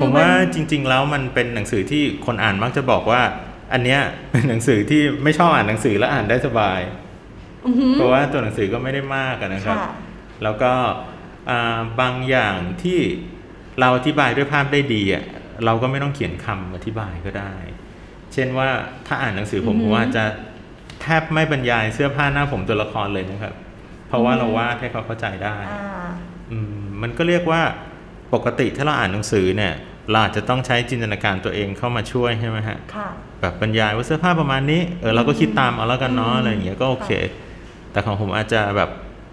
[0.00, 3.22] ผมว่าจริง ๆ แล้วมันเป็นหนังสือที่คนอ่านมักจะบอกว่า
[3.72, 6.80] อันเนี้ยเป็นหนังสือที่ไม่ชอบอ่านหนังสือแล้วอ่านได้สบาย
[7.66, 9.88] อือหือเพราะว่าตัวหนังสือก็ไม่ได้มากอะนะครับค่ะ
[10.42, 10.72] แล้วก็
[11.50, 13.00] อ่าบางอย่างที่
[13.80, 15.24] เราอธิบายด้วยภาพได้ดีอะ
[15.64, 17.54] เราก็ไม่ต้องเขียนคำอธิบายก็ได้
[18.32, 18.68] เช่นว่า
[19.06, 20.24] ถ้าอ่านหนังสือผมอือหืผอมว่าจะ
[21.02, 23.54] แทบไม่บรรยายเสื้อผ้าหน้าผมตัวละครเลยนะครับ
[24.08, 26.08] เพราะว่าอือหือเราวาดให้เขาเข้าใจได้อ่า
[26.52, 27.62] อืมมันก็เรียกว่า
[28.34, 29.74] ปกติถ้าเราอ่านหนังสือเนี่ย
[30.10, 33.08] เราอาจจะต้องใช้จินตนาการตัวเองเข้ามาช่วยใช่ไหมฮะค่ะ
[33.40, 37.10] แบบบรรยายว่าเสื้อผ้าประมาณนี้เออเราก็คิดตามเอาแล้วกันเนาะอืมอะไรอย่างเงี้ยก็โอเค
[37.92, 38.90] แต่ของผมอาจจะแบบ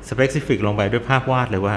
[0.10, 1.76] specific ลงไปด้วยภาพวาดเลยว่า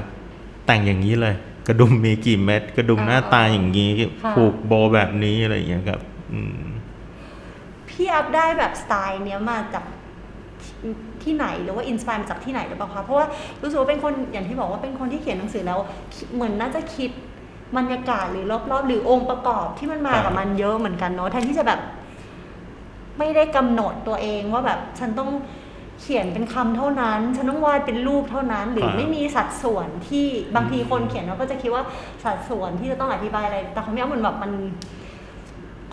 [0.67, 1.35] แต่งอย่างนี้เลย
[1.69, 3.91] กระดุมมีกี่เม็ดกระดุมหน้าตาอย่างนี้
[4.25, 6.01] ค่ะผูกโบแบบนี้อะไรอย่างเงี้ยครับ
[6.33, 6.65] อืม
[7.89, 9.85] พี่อัพได้แบบสไตล์เนี้ยมาจาก
[10.63, 13.27] ที่ที่ไหนหรือว่า inspire มาจากที่ไหนหรือเปล่าคะเพราะว่า
[13.63, 15.79] รู้สึกว่าเป็นคนอย่างที่บอกว่าเป็นคนที่เขียนหนังสือแล้ว
[16.15, 17.11] คิดเหมือนน่าจะคิด
[17.77, 21.81] บรรยากาศหรือรอบๆ หรือองค์ประกอบที่มันมาครับกับมันเยอะเหมือนกันเนาะแทนที่จะแบบ
[23.19, 25.31] ไม่ได้กำหนดตัวเองว่าแบบฉันต้อง
[26.07, 31.83] เขียนเป็นคำเท่านั้น ฉันต้องวาดเป็นรูปเท่านั้น หรือครับไม่มีสัดส่วนที่บางทีคนเขียนเราก็จะคิดว่า
[32.25, 34.53] สัดส่วนที่จะต้องอธิบายอะไร แต่ของพี่อ้ำเหมือนแบบมัน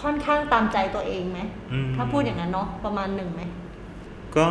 [0.02, 1.40] ค่อนข้างตามใจตัวเองไหม
[1.72, 3.42] อืมถ้าพูดอย่างนั้นเนาะประมาณหนึ่งไหม
[4.38, 4.48] ก็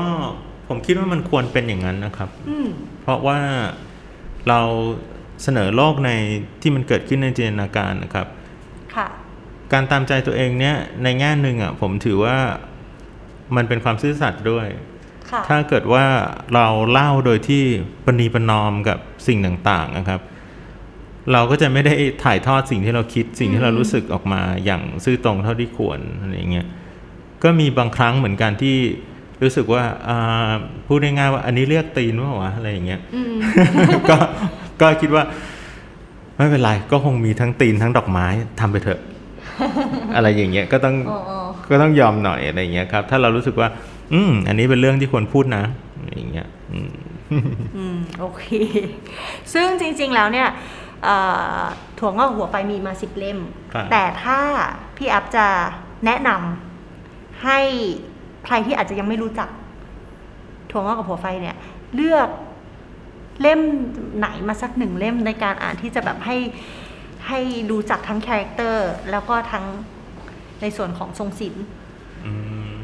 [0.69, 2.69] ผมคิดว่ามันควรเป็นอย่างนั้นนะครับอืม
[3.03, 3.39] เพราะว่า
[4.49, 4.61] เรา
[5.43, 6.11] เสนอโลกใน
[6.61, 8.27] ที่มันเกิดขึ้นในจินตนาการนะครับ
[8.97, 9.09] ค่ะ
[9.73, 12.37] การตามใจตัวเองเนี่ยในแง่หนึ่งอะผมถือว่า
[13.57, 14.90] มันเป็นความซื่อสัตย์ด้วยค่ะ
[15.49, 16.05] ถ้าเกิดว่า
[16.55, 17.63] เราเล่าโดยที่
[18.05, 19.39] ปณีประนอมกับสิ่ง
[19.69, 20.21] ต่างๆนะครับ
[21.33, 26.67] เราก็จะไม่ได้ถ่ายทอดสิ่งที่เราคิดสิ่งที่เรารู้สึกออกมาอย่างซื่อตรงเท่าที่ควรอะไรอย่างเงี้ย
[27.43, 28.77] ก็มีบางครั้งเหมือนกันที่
[29.43, 30.53] รู้สึกว่าอ่า
[30.87, 33.35] พูดง่ายๆว่าอันนี้เรียกตีนว่าวะอะไรอย่างเงี้ยอืม
[34.11, 34.17] ก็
[34.81, 35.25] ก็คิดว่า
[36.37, 38.27] ไม่เป็นไรก็คงมีทั้งตีนทั้งดอกไม้
[38.61, 39.01] ทำไปเถอะ
[40.17, 41.39] อะไรอย่างเงี้ยก็ต้องอ๋ออ๋อ
[41.71, 43.69] ก็ต้องยอมหน่อยอะไรอย่างเงี้ยครับ ถ้าเรารู้สึกว่า
[44.13, 45.65] อืม อันนี้เป็นเรื่องที่ควรพูดนะ
[46.15, 46.93] อย่างเงี้ยอืม
[47.77, 48.45] อืมโอเค
[49.53, 50.49] ซึ่งจริง ๆ แล้วเนี่ย
[51.05, 51.17] เอ่
[51.61, 51.63] อ
[51.99, 53.39] ถั่วงอกหัวไฟมีมาสิบเล่ม
[53.73, 54.39] ครับแต่ถ้า
[54.97, 55.47] พี่อัพจะ
[56.07, 57.59] แนะนำให้
[58.45, 59.49] ใครที่อาจจะยังไม่รู้จัก
[60.71, 61.57] ถั่วงอกกับหัวไฟเนี่ย
[61.95, 62.29] เลือก
[63.41, 63.61] เล่ม
[64.19, 66.37] ไหนมาสักหนึ่งเล่มในการอ่านที่จะแบบให้
[67.29, 69.65] ให้รู้จักทั้ง character แล้วก็ทั้ง
[70.61, 71.65] ในส่วนของทรงศิลป์
[72.27, 72.33] อื
[72.73, 72.75] ม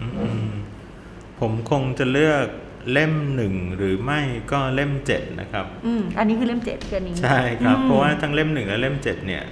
[0.00, 0.47] อืมอืม
[1.40, 2.46] ผมคงจะเลือก
[2.92, 4.20] เล่มหนึ่งหรือไม่
[4.52, 9.44] ก็เล่มเจ็ดนะครับ อืมอันนี้คือเล่มเจ็ดเกินนี้ ใช่ครับอืมเพราะว่าทั้งเล่มหนึ่งและเล่มเจ็ดเนี่ย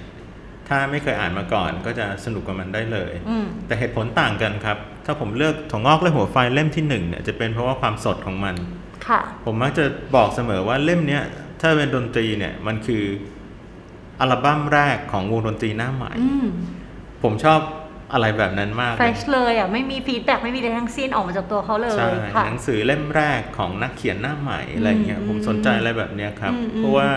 [0.67, 8.55] ถ้าไม่เคยอ่านมาก่อนก็จะสนุกกับมันได้เลยอืมแต่เหตุผลต่างกันครับ ถ้าผมเลือกถั่วงอกและหัวไฟเล่มที่หนึ่งเนี่ยจะเป็นเพราะว่าความสดของมัน
[9.07, 11.23] ค่ะ ผมมักจะบอกเสมอว่าเล่มเนี้ย
[11.61, 13.03] ถ้าเป็นดนตรีเนี่ยมันคือ
[14.19, 16.47] อัลบั้มแรกของวงดนตรีหน้าใหม่อืม
[17.23, 17.59] ผมชอบ
[18.13, 27.09] อะไรแบบนั้นมากเฟเลรยเลยอะไม่มี feedback ไม่มีอะไรทั้งสิ้นออกมาจากตัวเขาเลยใช่ค่ะหนังสือเล่มแรกของนักเขียนหน้าใหม่อะไรเงี้ยอืมผมสนใจอะไรแบบเนี้ยครับอืมอืมเพราะว่า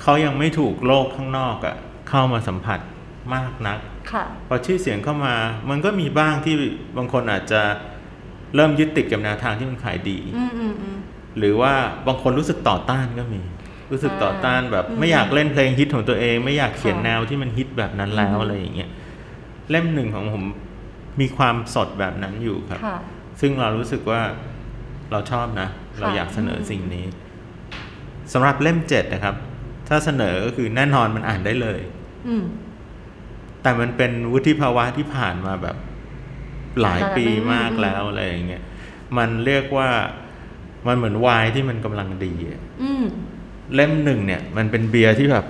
[0.00, 1.76] เขายังไม่ถูกโลกข้างนอกอะ
[2.08, 2.80] เข้ามาสัมผัส
[3.34, 3.78] มากนัก
[4.12, 5.34] ค่ะพอชื่อเสียงเข้ามา
[5.70, 6.54] มันก็มีบ้างที่
[6.96, 7.62] บางคนอาจจะ
[8.54, 10.96] เริ่มยึดติดกับแนวทางที่มันขายดีอืมอืมอืม
[11.38, 11.72] หรือว่า
[12.06, 13.40] บางคนรู้สึกต่อต้านก็มี
[13.92, 18.90] รู้สึกต่อต้านแบบอืมไม่อยากเล่นเพลงฮิตของตัวเอง ไม่อยากเขียนค่ะแนวที่มันฮิตแบบนั้นแล้วอืมอะไรอย่างเงี้ย
[19.70, 20.44] เล่มหนึ่งของผม
[21.20, 22.98] มีความสดแบบนั้นอยู่ครับค่ะ
[23.40, 24.22] ซึ่งเรารู้สึกว่า
[25.10, 25.68] เราชอบนะ
[26.00, 27.04] เราอยากเสนอสิ่งนี้
[28.32, 29.36] สำหรับเล่มเจ็ดนะครับ
[29.88, 31.80] ถ้าเสนอก็คือแน่นอนมันอ่านได้เลย
[32.28, 32.44] อืม
[33.62, 35.76] แต่มันเป็นวุฒิภาวะที่ผ่านมาแบบ
[36.82, 38.62] หลายปีอืมมากแล้วอะไรอย่างเงี้ย
[39.18, 39.88] มันเรียกว่า
[40.86, 43.04] มันเหมือนไวน์ที่มันกำลังดีอะอืม
[43.74, 45.46] เล่มหนึ่งเนี่ย มันเป็นเบียร์ที่แบบ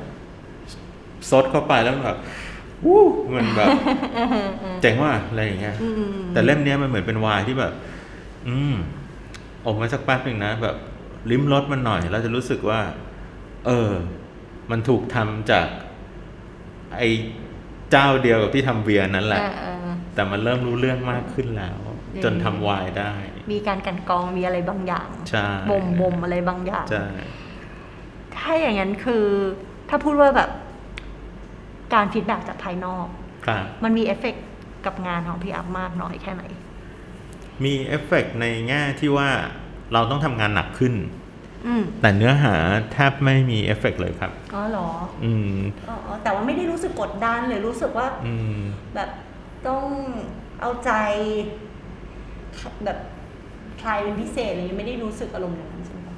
[1.30, 2.18] ซดเข้าไปแล้วมันแบบ
[2.86, 3.04] วู้
[3.36, 3.68] มันแบบ
[4.82, 7.72] เจ๋งว่ะอะไรอย่างเงี้ยอืมแต่เล่มเนี้ยมันเหมือนเป็นไวน์ที่แบบ
[8.48, 8.74] อืม
[9.64, 10.76] ออกมาสักแป๊บหนึ่งนะแบบ
[11.30, 12.80] ลิ้มรสมันหน่อยแล้วจะรู้สึกว่า
[13.66, 13.90] เออ
[14.70, 15.66] มันถูกทำจาก
[16.96, 17.08] ไอ้
[17.90, 21.78] เจ้าเดียวกับที่ทำเบียร์นั่นแหละเออเออแต่มันเริ่มรู้เรื่องมากขึ้นแล้ว
[22.24, 23.12] จนทำไวน์ได้
[23.52, 27.06] มีการกลั่นกรองมีอะไรบางอย่างใช่บ่มบ่มอะไรบางอย่างใช่
[28.36, 29.24] ถ้าอย่างนั้นคือ
[29.88, 30.50] ถ้าพูดว่าแบบ
[31.94, 33.07] การ feedback จากภายนอก
[33.46, 34.44] ครับมันมีเอฟเฟกต์
[34.87, 36.44] กับงานของพี่อัพมากน้อยแค่ไหน
[37.64, 39.29] มีเอฟเฟกต์ในแง่ที่ว่า
[39.92, 40.94] เราต้องทำงานหนักขึ้น
[41.66, 42.55] อืมแต่เนื้อหา
[42.92, 44.88] แทบไม่มีเอฟเฟกต์เลยครับ อ๋อเหรอ
[45.24, 45.55] อืม
[45.88, 48.59] อ๋ออ๋อแต่ว่าไม่ได้รู้สึกกดดันหรือรู้สึกว่าอืม
[48.94, 49.11] แบบ
[49.66, 49.85] ต้อง
[50.61, 50.90] เอาใจ
[52.85, 52.98] แบบ
[53.81, 56.16] ใครเป็นพิเศษอะไรอย่างเงี้ยไม่ได้รู้สึกอารมณ์อย่างนั้นใช่ไหมคะ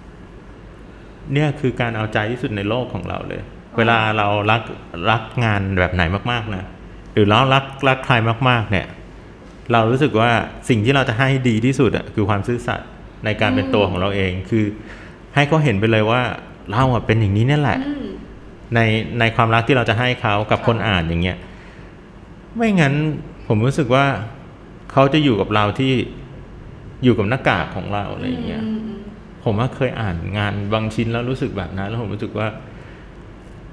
[1.32, 3.42] เนี่ยคือการเอาใจที่สุดในโลกของเราเลย
[3.76, 4.62] เวลาเรารัก
[5.10, 6.64] รักงานแบบไหนมากๆนะ
[7.12, 8.14] หรือเรารักรักใคร
[8.48, 8.86] มาก ๆ เนี่ย
[9.72, 10.30] เรารู้สึกว่า
[10.68, 12.88] สิ่งที่เราจะให้ดีที่สุดอะคือความซื่อสัตย์
[13.24, 14.64] ในการเป็นตัวของเราเองคือ
[15.34, 16.22] ให้เขาเห็นไปเลยว่า
[16.70, 18.06] เราอะเป็นอย่างนี้เนี่ยแหละอืม
[18.74, 18.80] ใน
[19.18, 21.38] ในความรักที่เราจะให้เขากับค่ะคนอ่านอย่างเงี้ย
[22.56, 22.94] ไม่งั้น
[23.48, 24.06] ผมรู้สึกว่า
[24.92, 25.92] เขาจะอยู่กับเราที่
[27.04, 29.00] อยู่กับหน้ากากของเราอะไรอย่างเงี้ยอืมอืม
[29.44, 32.46] ผมว่าเคยอ่านงานบางชิ้นแล้วรู้สึกแบบนั้นแล้วผมรู้สึกว่า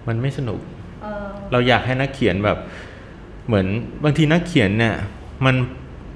[0.10, 0.60] มันไม่สนุก
[1.02, 2.58] เออเราอยากให้นักเขียนแบบ
[3.48, 3.68] เหมือน
[4.04, 4.96] บางทีนักเขียนเนี่ย
[5.46, 5.56] มัน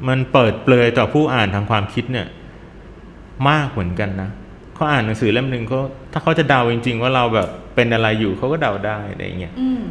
[0.08, 2.28] มันเปิดเปลยต่อผู้อ่านทางความคิดเนี่ย
[3.50, 4.30] มากเหมือนกันนะ
[4.76, 5.80] เขาอ่านหนังสือเล่มหนึ่งเขา
[6.12, 9.82] ถ้าเขาจะเดาจริง ๆ ว่าเราแบบเป็นอะไรอยู่เขาก็เดาได้อะไรอย่างเงี้ยอืม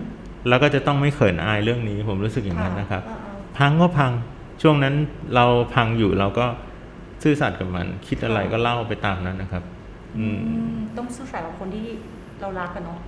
[0.49, 4.13] แล้วก็จะต้องไม่เขินอายเรื่องนี้ ผมรู้สึกอย่างนั้นนะครับเออเออพังก็พัง
[4.63, 4.95] ช่วงนั้น
[5.35, 6.47] เราพังอยู่เราก็
[7.23, 9.63] ซื่อสัตย์กับมัน คิดอะไรค่ะก็เล่าไปตามนั้นนะครับ
[10.19, 11.87] อืมอืมต้องซื่อสัตย์กับคนที่
[12.41, 12.99] เรารักกันเนาะ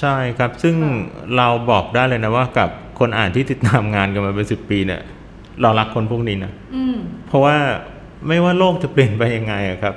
[0.00, 0.94] ใช่ครับซึ่งค่ะ
[1.36, 5.00] เราบอกได้เลยนะว่ากับคนอ่านที่ติดตามงานกันมาเป็นสิบปีเนี่ย
[5.62, 7.56] เรารักคนพวกนี้นะอืมเพราะว่า
[8.26, 9.94] ไม่ว่าโลกจะเปลี่ยนไปยังไงอะครับ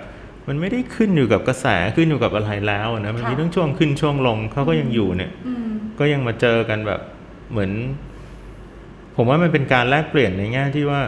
[0.48, 5.68] มันไม่ได้ขึ้นอยู่กับกระแสขึ้นอยู่กับอะไรแล้วนะมันมีค่ะทั้งช่วงขึ้นช่วงลงเขาก็ยังอยู่เนี่ยอืม
[6.00, 7.02] ก็ยังมาเจอกันแบบ
[7.52, 7.72] เหมือน
[9.16, 11.02] ผมว่ามันเป็นการแลกเปลี่ยนในแง่ที่ว่า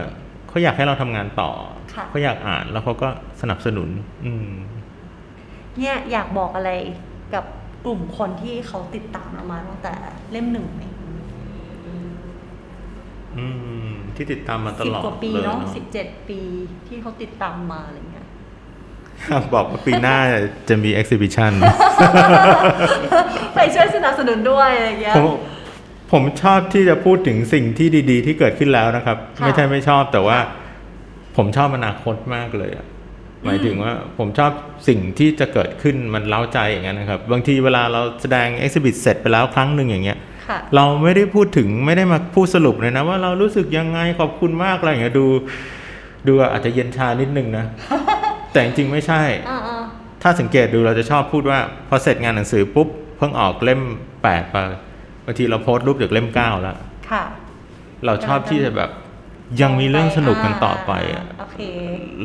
[0.48, 1.50] เขาอยากให้เราทำงานต่อ
[1.94, 3.08] ค่ะเขาอยากอ่านแล้วเขาก็
[3.40, 3.88] สนับสนุน
[4.24, 4.50] อืม
[5.78, 6.70] เนี่ยอยากบอกอะไร
[7.34, 7.44] กับ
[7.88, 9.94] กลุ่มคนที่เขาติดตามเรามาตั้งแต่
[10.32, 10.82] เล่มหนึ่งไหม
[13.38, 13.46] อื
[13.88, 16.40] มที่ติดตามมาตสิบลอดกว่าปีเลยเนาะสิบเจ็ดปี
[16.88, 18.26] ที่เขาติดตามมาอะไรเงี้ย
[19.54, 20.16] บอกว่าปีหน้า
[20.68, 21.52] จะมี exhibition
[23.54, 25.24] ไปช่วยสนับสนุนด้วยอะไรเงี้ยผม
[26.12, 30.66] ผมชอบที่จะพูดถึงสิ่งที่ดี ๆ ที่เกิดขึ้นแล้วนะครับค่ะไม่ใช่ไม่ชอบแต่ว่าค่ะ
[31.36, 32.86] ผมชอบอนาคตมากเลยอะ
[33.44, 34.52] หมายถึงว่าผมชอบ
[34.88, 45.26] สิ่งที่จะเกิดขึ้นมันเล้าใจอย่างนั้นนะครับ บางทีเวลาเราแสดง exhibit เสร็จไปแล้วครั้งหนึ่งอย่างเงี้ยค่ะเราไม่ได้พูดถึงไม่ได้มาพูดสรุปเลยนะ ว่าเรารู้สึกยังไงขอบคุณมากอะไรอย่างเงี้ยดู
[46.28, 47.64] ดูอาจจะเย็นชานิดนึงนะ
[48.52, 49.82] แต่จริงๆไม่ใช่อ่าอ่า
[50.22, 53.80] ถ้าสังเกตดูเราจะชอบพูดว่า พอเสร็จงานหนังสือปุ๊บเพิ่งออกเล่ม
[54.22, 54.56] แปดไป
[55.24, 56.76] บางทีเราโพสต์รูปจากเล่มเก้าแล้ว
[57.10, 57.24] ค่ะ
[58.04, 58.90] เราชอบที่จะแบบ
[59.60, 61.58] ยังมีเรื่องสนุกกันต่อไปอะโอเค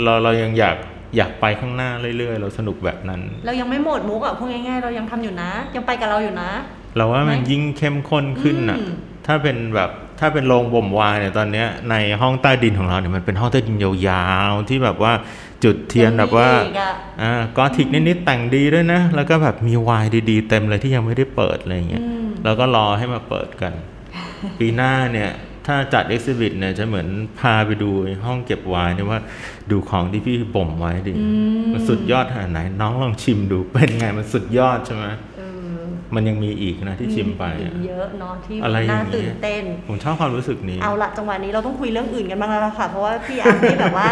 [0.04, 0.78] เราเรายังอยาก
[1.18, 6.52] อยากไปข้างหน้าเรื่อยๆ เราสนุกแบบนั้น เรายังไม่หมดมุกอะพูดง่ายๆ เรายังทำอยู่นะ ยังไปกับเราอยู่นะ
[6.96, 8.94] เราว่ามันไหมยิ่งเข้มข้นขึ้นอะอืม
[9.28, 15.14] ถ้าเป็นแบบถ้าเป็นโรงบ่มวายเนี่ยตอนเนี้ยในห้องใต้ดินของเราเนี่ยมันเป็นห้องใต้ดินยาวๆที่แบบว่า
[15.64, 23.74] จุดเทียนแบบว่ายังมีอีกอะอ่ากอธิกนิดๆแต่งดีด้วยนะ แล้วก็แบบมีวายดีๆ เต็มเลยที่ยังไม่ได้เปิดอะไรอย่างเงี้ยอืมแล้วก็รอให้มาเปิดกัน
[24.60, 25.32] ปีหน้าเนี่ย
[25.68, 27.08] ถ้าจัดเอ็กซิบิทเนี่ยจะเหมือน
[27.40, 27.90] พาไปดู
[28.26, 29.20] ห้องเก็บไวน์เนี่ยว่า
[29.72, 31.28] ดูของที่พี่บ่มไว้ดิอื
[31.64, 35.06] มมันสุดยอดขนาดไหน น้องลองชิมดูเป็นไงมันสุดยอดใช่ไหม
[35.38, 35.42] เอ
[35.78, 35.82] อ
[36.16, 44.10] มันยังมีอีกนะที่ชิมไปอีอะกเยอะเนาะที่อะไรอย่างน่าเงี้ยตื่นเต้น ผมชอบความรู้สึกนี้ เอาละจังหวะนี้เราต้องคุยเรื่องอื่นกันบ้างแล้วล่ะค่ะ เพราะว่าพี่อาร์ตนี่แบบว่า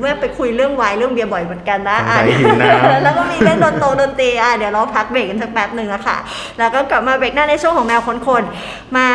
[0.00, 6.18] เมื่อไปคุยเรื่องไวน์เรื่องเบียร์บ่อยเหมือนกันนะสงสัยหิวน้ำแล้วก็มีเรื่องดนตรงดนตรีอะเดี๋ยวเราพักเบรกกันสักแป๊บหนึ่งอะค่ะ
[6.58, 8.42] แล้วก็กลับมาเบรกหน้าในช่วงของแมวค้นคน
[8.96, 9.08] มา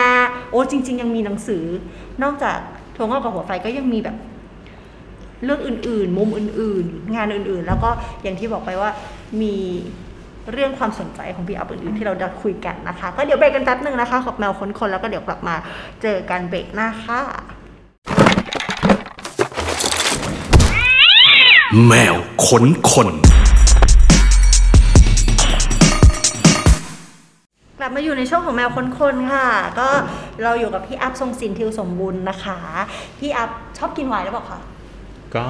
[0.51, 1.63] โอ้จริง ๆ ยังมีหนังสือ
[2.23, 2.57] นอกจาก
[2.95, 4.15] ทวงงอกกับหัวไฟก็ยังมีแบบ
[5.43, 7.89] เรื่องอื่น ๆ มุมอื่น ๆ งานอื่น ๆ แล้วก็
[8.23, 8.89] อย่างที่บอกไปว่า
[9.41, 9.55] มี
[10.53, 15.55] เรื่องความสนใจของพี่อัพอื่นๆที่เราจะคุยกันนะคะ ก็เดี๋ยวเบรกกันแป๊บหนึ่งนะคะขอบแมวค้นคนแล้วก็เดี๋ยวกลับมา
[16.01, 17.21] เจอกันเบรกหน้าค่ะ
[21.75, 23.07] แมวขนคน
[27.79, 29.47] กลับมาอยู่ในช่วงของแมวค้นคนค่ะ
[29.79, 29.87] ก็
[30.43, 32.59] เราอยู่กับพี่อัพทรงศิลป์ทิวสมบูรณ์นะคะ
[33.19, 34.59] พี่อัพชอบกินไวน์หรือเปล่าคะ
[35.35, 35.49] ก็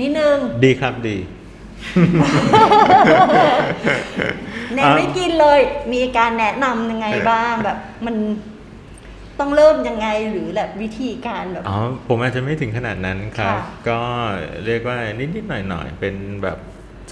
[0.00, 1.16] นิดนึง ดีครับดี
[4.74, 5.60] แนนไม่กินเลย
[5.92, 8.16] มีการแนะนำยังไงบ้างแบบมัน
[9.40, 14.00] ต้องเริ่มยังไงหรือแบบวิธีการแบบอ๋อผมอาจจะไม่ถึงขนาดนั้นครับค่ะก็
[14.66, 16.58] เรียกว่านิดๆหน่อยๆเป็นแบบ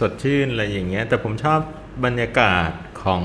[0.00, 1.60] สดชื่นอะไรอย่างเงี้ย แต่ผมชอบ
[2.04, 2.70] บรรยากาศ
[3.04, 3.22] ของ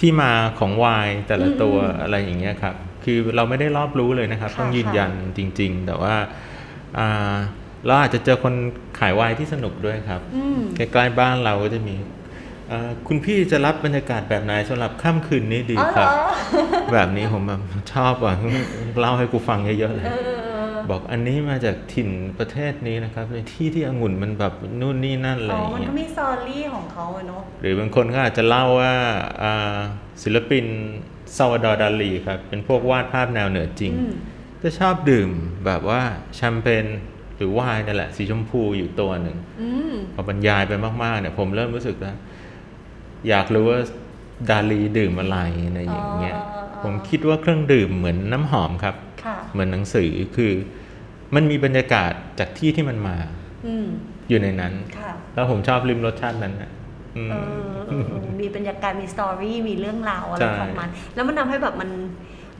[0.00, 6.14] ที่มาของไวน์แต่ละตัวอะไรอย่างเงี้ยครับ คือเราไม่ได้รอบรู้เลยนะครับค่ะต้องยืนยันจริง ๆ แต่ว่า
[6.98, 7.36] อ่า
[7.86, 8.54] เราอาจจะเจอคน
[8.98, 12.17] ขายไวน์ที่สนุกด้วยครับอืมใกล้ๆบ้านเราก็จะมีเอ่อ
[13.08, 17.60] คุณพี่จะรับบรรยากาศแบบไหนสำหรับค่ำคืนนี้ดีอ๋อคเหรรับแบบนี้ผมแบบ
[17.92, 18.36] ชอบอะ
[19.00, 20.12] เล่าให้กูฟังเยอะๆเลยเอ
[20.72, 28.94] อบอกอันนี้มาจากถิ่นประเทศนี้นะครับในที่ที่องุ่นมันแบบนู่นนี่นั่นอะไรอ๋ออย่างเงี้ยมันก็มี story ของเขาอะเนาะหรือบางคนก็อาจจะเล่าว่า
[29.42, 29.78] อ่า
[30.22, 30.64] ศิลปิน
[31.36, 34.12] ซัลวาดอร์ดาลีครับ เป็นพวกวาดภาพแนวเหนือจริงอืม
[34.62, 35.30] จะชอบดื่ม
[35.66, 36.00] แบบว่า
[36.36, 36.86] แชมเปญ
[37.36, 42.16] หรือไวน์นั่นแหละ สีชมพูอยู่ตัวหนึ่งอืมพอบรรยายไปมากๆเนี่ยผมเริ่มรู้สึกแล้ว
[43.28, 43.80] อยากรู้ว่า
[44.50, 50.52] ดาลีดื่มอะไรอะไรอย่างเงี้ยอ๋ออ๋ออ๋อผมคิดว่าเครื่องดื่มเหมือนน้ำหอมครับค่ะเหมือนหนังสือคือ
[51.34, 53.16] มันมีบรรยากาศจากที่ที่มันมา
[53.66, 53.86] อืม
[54.28, 56.70] อยู่ในนั้นค่ะแล้วผมชอบริมรสชาตินั้นนะ
[57.16, 61.90] อืมเออเออเออมีบรรยากาศมีสตอรี่มีเรื่องราวอะไรใช่ของมัน แล้วมันทำให้แบบมัน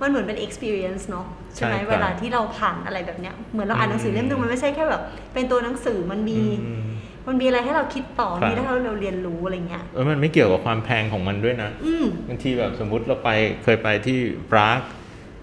[0.01, 5.03] มันเหมือนเป็น experience เนาะใช่ไหมใช่ครับเวลาที่เราผ่านอะไรแบบเนี้ยเหมือนเราอ่านหนังสือเล่มหนึงอืมมันไม่ใช่แค่แบบ
[5.35, 6.83] เป็นตัวหนังสือมันมีอืม
[7.29, 13.31] มันมีอะไรให้เราคิดต่อครับมีอะไรให้เราเรียนรู้อะไรเงี้ยเออมันไม่เกี่ยวกับความแพงของมันด้วยนะอืมบางทีแบบสมมุติเราไป
[13.65, 14.19] เคยไปที่
[14.53, 14.81] ปราก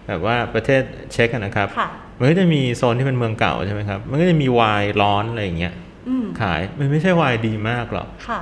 [0.08, 0.82] แบบว่าประเทศ
[1.13, 1.88] เช็กอะนะครับค่ะ
[2.19, 5.74] มันก็จะมีโซนที่เป็นเมืองเก่าใช่ไหมครับ มันก็จะมีไวน์ร้อนอะไรอย่างเงี้ย
[6.08, 8.39] อืมขายมันไม่ใช่ไวน์ดีมากหรอกค่ะ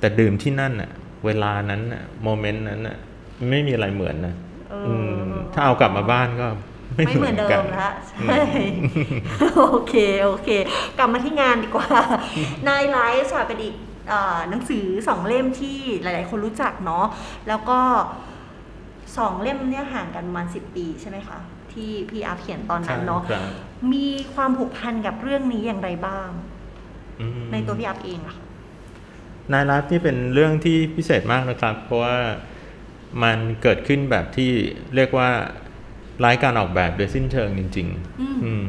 [0.00, 0.90] แต่ดื่มที่นั่นน่ะ
[1.26, 2.96] เวลานั้นน่ะโมเมนต์นั้นน่ะ
[3.38, 4.34] มันไม่มีอะไรเหมือนนะ
[4.70, 4.74] เอ
[5.08, 6.46] อมถ้าเอากลับมาบ้านก็
[7.04, 8.40] ไม่ไม่เหเหมืมืออนนกัเดินมละใช่
[9.56, 10.48] โอเคโอเค
[10.98, 11.88] กลับมาที่งานดีกว่า
[12.68, 13.74] นายไลฟ์ค่ะเป็นอีก
[14.08, 17.06] เอ่อหนังสือสองเล่มที่หลาย ๆ คนรู้จักเนาะ
[17.48, 17.78] แล้วก็
[19.16, 21.38] สองเล่มเนี่ยห่างกันประมาณสิบปีใช่ไหมคะ
[21.72, 23.44] ทที่พี่อัพเขียนตอนนั้นเนาะครับ
[23.92, 26.28] มีความผูกพันกับเรื่องนี้อย่างไรบ้าง
[27.20, 28.44] อืมในตัวพี่อัพเองอะค่ะ
[29.52, 32.18] นายรัฐนี่เป็นเรื่องที่พิเศษมากนะครับ เพราะว่า
[33.22, 34.50] มันเกิดขึ้นแบบที่
[34.94, 35.30] เรียกว่า
[36.20, 37.88] ไร้การออกแบบโดยสิ้นเชิงจริง
[38.20, 38.66] อืมๆอืม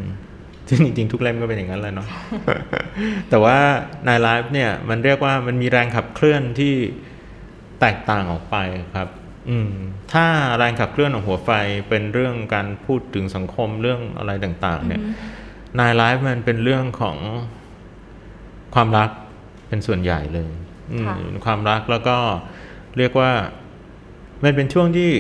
[0.70, 2.08] ซึ่งจริงๆทุกเล่มก็เป็นอย่างนั้นแหละเนาะ
[3.30, 3.58] แต่ว่า
[4.08, 6.74] นายไลฟ์เนี่ยมันเรียกว่ามันมีแรงขับเคลื่อนที่
[7.82, 8.58] แตกต่างออกไป
[8.96, 9.10] ครับ
[9.50, 9.72] อืม
[10.14, 10.26] ถ้า
[10.58, 11.50] แรงขับเคลื่อนของหัวไฟ
[11.90, 15.02] เป็นเรื่องการพูดถึงสังคมเรื่องอะไรต่าง ๆ เนี่ย
[15.80, 17.18] นายไลฟ์มันเป็นเรื่องของ
[18.76, 19.10] ความรัก
[19.68, 20.52] เป็นส่วนใหญ่เลย
[20.94, 22.18] อืมค่ะความรักแล้วก็
[22.98, 23.32] เรียกว่า
[24.44, 25.12] มันเป็นช่วงที่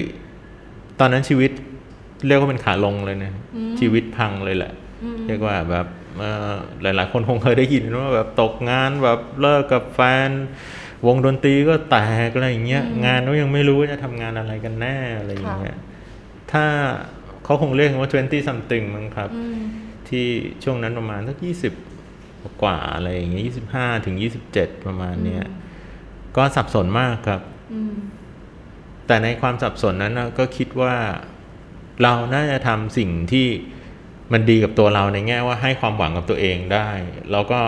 [0.99, 1.51] ตอนนั้นชีวิต
[2.27, 3.31] เรียกว่าเป็นขาลงเลยนะ
[3.79, 10.29] ชีวิตพังเลยแหละอืมเรียกว่าแบบเอ่อหลาย ๆ คนคงเคยได้ยินว่าแบบตกงานแบบเลิกกับแฟน
[11.07, 15.77] วงดนตรีก็แตกอะไรอย่างเงี้ยงานก็ยังไม่รู้ว่าจะทำงานอะไรกันแน่อะไรอย่างเงี้ย
[16.51, 16.65] ถ้า
[17.43, 19.59] เขาคงเรียกว่า 20 something มั้งครับอืม
[20.07, 20.27] ที่
[20.63, 21.73] ช่วงนั้นประมาณสักยี่สิบ
[22.63, 25.43] กว่าอะไรอย่างเงี้ยยี่สิบห้าถึงยี่สิบเจ็ดประมาณเนี้ย
[26.37, 27.41] ก็สับสนมากครับ
[27.73, 27.95] อืม
[29.07, 30.95] แต่ในความสับสนนั้นนะก็คิดว่า
[32.03, 33.47] เราน่าจะทำสิ่งที่
[34.33, 36.89] มันดีกับตัวเราในแง่ว่าให้ความหวังกับตัวเองได้
[37.31, 37.59] แล้วก็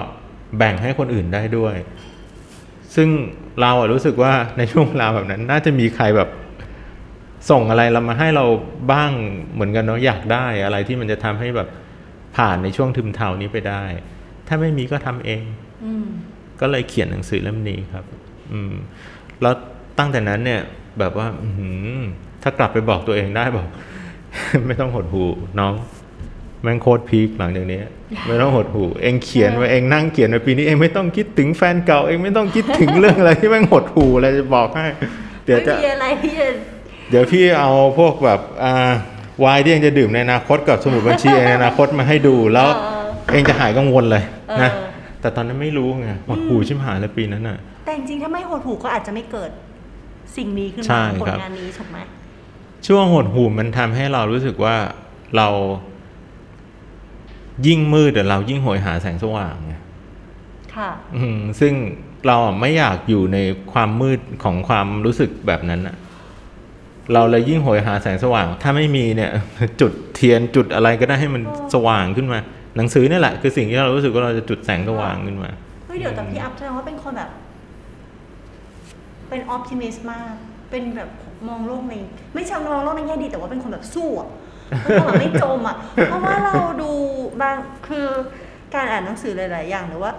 [0.57, 1.75] แบ่งให้คนอื่นได้ด้วย
[2.95, 3.09] ซึ่ง
[3.61, 6.29] เราอะรู้สึกว่าในช่วงเวลาแบบนั้น น่าจะมีใครแบบ
[7.49, 8.45] ส่งอะไรเรามาให้เรา
[8.91, 9.11] บ้าง
[9.53, 11.69] เหมือนกันเนาะอยากได้อะไรที่มันจะทำให้แบบ
[12.37, 13.83] ผ่านในช่วงทึมเทานี้ไปได้
[14.47, 15.43] ถ้าไม่มีก็ทำเอง
[15.83, 15.85] อ
[16.61, 18.05] ก็เลยเขียนหนังสือเล่มนี้ครับ
[18.51, 18.73] อืม
[19.41, 19.53] แล้ว
[19.99, 20.61] ตั้งแต่นั้นเนี่ย
[20.99, 21.27] แบบว่า
[22.43, 23.67] ถ้ากลับไปบอกตัวเองได้บอก
[24.67, 25.23] ไม่ต้องหดหู
[25.59, 25.73] น้อง
[26.63, 27.79] แม่งโคตรพีคหลังจากนี้
[28.27, 34.85] ไม่ต้องหดหูเองเขียนไว้เองนั่งเขียนไว้ปีนี้เองไม่ต้องคิดถึงแฟนเก่าเองไม่ต้องคิดถึงเรื่องอะไรที่แม่งหดหูอะไรจะบอกให้
[35.45, 36.47] เดี๋ยวไม่จะมีอะไรที่จะ
[37.09, 38.91] เดี๋ยวพี่เอาพวกแบบอ่า
[39.43, 44.23] วายที่เองจะดื่มในอนาคตกับสมุดบัญชีในอนาคตมาให้ดูแล้วเออเองจะหายกังวลเลย
[44.61, 44.87] นะเออ
[45.21, 49.51] แต่ตอนนั้นไม่รู้ไงหดหูชิมหายเลยปีนั้นน่ะ แต่จริงๆถ้าไม่หดหูก็อาจจะไม่เกิด
[50.37, 51.97] สิ่งนี้ขึ้นใช่มาผครัลบงานนี้ถูกไหม
[52.89, 54.75] ช่วงหดหูมันทำให้เรารู้สึกว่า
[55.37, 55.47] เรา
[57.67, 59.73] ยิ่งมืดแต่เรายิ่งโหยหาแสงสว่างไง
[60.75, 61.73] ค่ะอืมซึ่ง
[62.27, 63.37] เราอะไม่อยากอยู่ใน
[63.73, 65.95] ความมืดของความรู้สึกแบบนั้นอะ
[67.13, 69.31] เราเลยยิ่งโหยหาแสงสว่าง ถ้าไม่มีเนี่ย
[69.81, 72.39] จุดเทียนจุดอะไรก็ได้ให้มันอ๋อสว่างขึ้นมา
[72.75, 75.49] หนังสือเนี่ยแหละ คือสิ่งที่เรารู้สึกว่าเราจะจุดแสงสว่างขึ้นมา
[75.85, 77.29] เฮ้ยเดี๋ยวแต่พี่อัพแสดงว่าเป็นคนแบบ
[79.29, 80.33] เป็นออ t ติมิสมาก
[80.69, 81.09] เป็นแบบ
[81.47, 81.93] มองโลกใน
[82.35, 84.29] ไม่ใช่มองโลกในแง่ดีแต่ว่าเป็นคนแบบสู้อะ
[84.81, 86.91] เป็นคนแบบไม่จมอะเพราะว่าเราดู
[87.41, 87.55] บาง
[87.87, 88.07] คือ
[88.75, 90.11] การอ่านหนังสือหลาย ๆ อย่างหรือว่า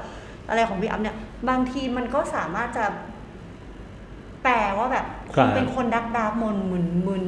[0.49, 1.17] อะไรของพี่อัพเนี่ย
[1.49, 2.85] บางทีมันก็สามารถจะ
[4.43, 7.25] แปลว่าแบบครัคุบณเป็นคนดักดักมนมึนมึน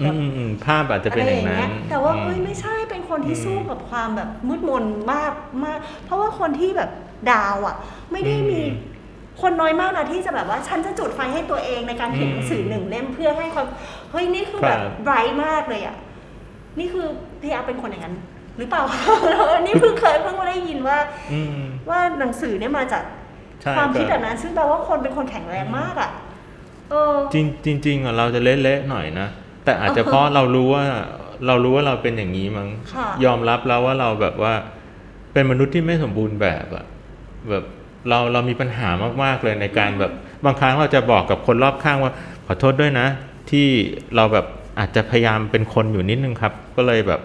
[0.00, 5.32] อืแบบมอืมภาพอาจจะเป็นอย่างนั้นะไรแต่ว่าอืมเฮ้ยไม่ใช่เป็นคนที่อืมสู้กับความแบบมืดมนมาก
[5.64, 6.90] มาก เพราะว่าคนที่แบบ
[7.30, 7.76] ดาวอะ
[8.12, 8.68] ไม่ได้มีอืม
[9.40, 13.66] คนน้อยมากนะที่จะแบบว่าฉันจะจุดไฟให้ตัวเองในการเขียนอืมหนังสือหนึ่งเล่มเพื่อให้ความ
[14.10, 15.96] เฮ้ยนี่คือแบบครับไบรท์มากเลยอะ
[16.78, 17.06] นี่คือ
[17.40, 18.14] พี่อาร์ตเป็นคนอย่างนั้น
[18.58, 18.82] หรือเปล่า
[19.66, 20.98] นี่เพิ่งเคยเพิ่งมาได้ยินว่า
[21.32, 23.02] อืมว่าหนังสือเนี่ยมาจาก
[23.62, 26.10] ใช่ความคิดก็แบบนั้นซึ่งแปลว่าคนเป็นคนแข็งแรงมากอะ
[26.90, 29.28] เออจริงจริงๆอะเราจะเละๆหน่อยนะ
[29.64, 30.84] แต่อาจจะเพราะเรารู้ว่า
[31.46, 34.54] เรารู้ว่าเราเป็นอย่างนี้มั้งค่ะยอมรับแล้วว่าเราแบบว่า
[35.32, 36.84] เป็นมนุษย์ที่ไม่สมบูรณ์แบบอะ
[37.50, 37.64] แบบ
[38.08, 38.88] เราเรามีปัญหา
[39.22, 40.12] มากๆเลยในการแบบ
[40.44, 42.12] บางครั้งเราจะบอกกับคนรอบข้างว่า
[42.46, 43.06] ขอโทษด้วยนะ
[43.50, 43.66] ที่
[44.16, 44.46] เราแบบ
[44.78, 47.20] อาจจะพยายามเป็นคนอยู่นิดนึงครับ ก็เลยแบบ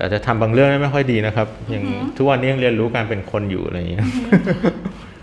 [0.00, 1.84] อาจจะทำบางเรื่องได้ไม่ค่อยดีนะครับอย่าง
[2.16, 4.06] ทุกวันนี้ยังเรียนรู้การเป็นคนอยู่อะไรอย่างเงี้ย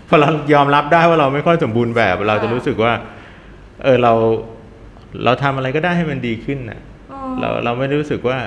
[0.08, 2.92] พอเรายอมรับได้ว่าเราไม่ค่อยสมบูรณ์แบบ เราจะรู้สึกว่า
[3.84, 4.12] เออเรา
[5.24, 6.80] เราทำอะไรก็ได้ให้มันดีขึ้นน่ะ
[7.12, 8.38] อ๋อเราเราไม่ได้รู้สึกว่า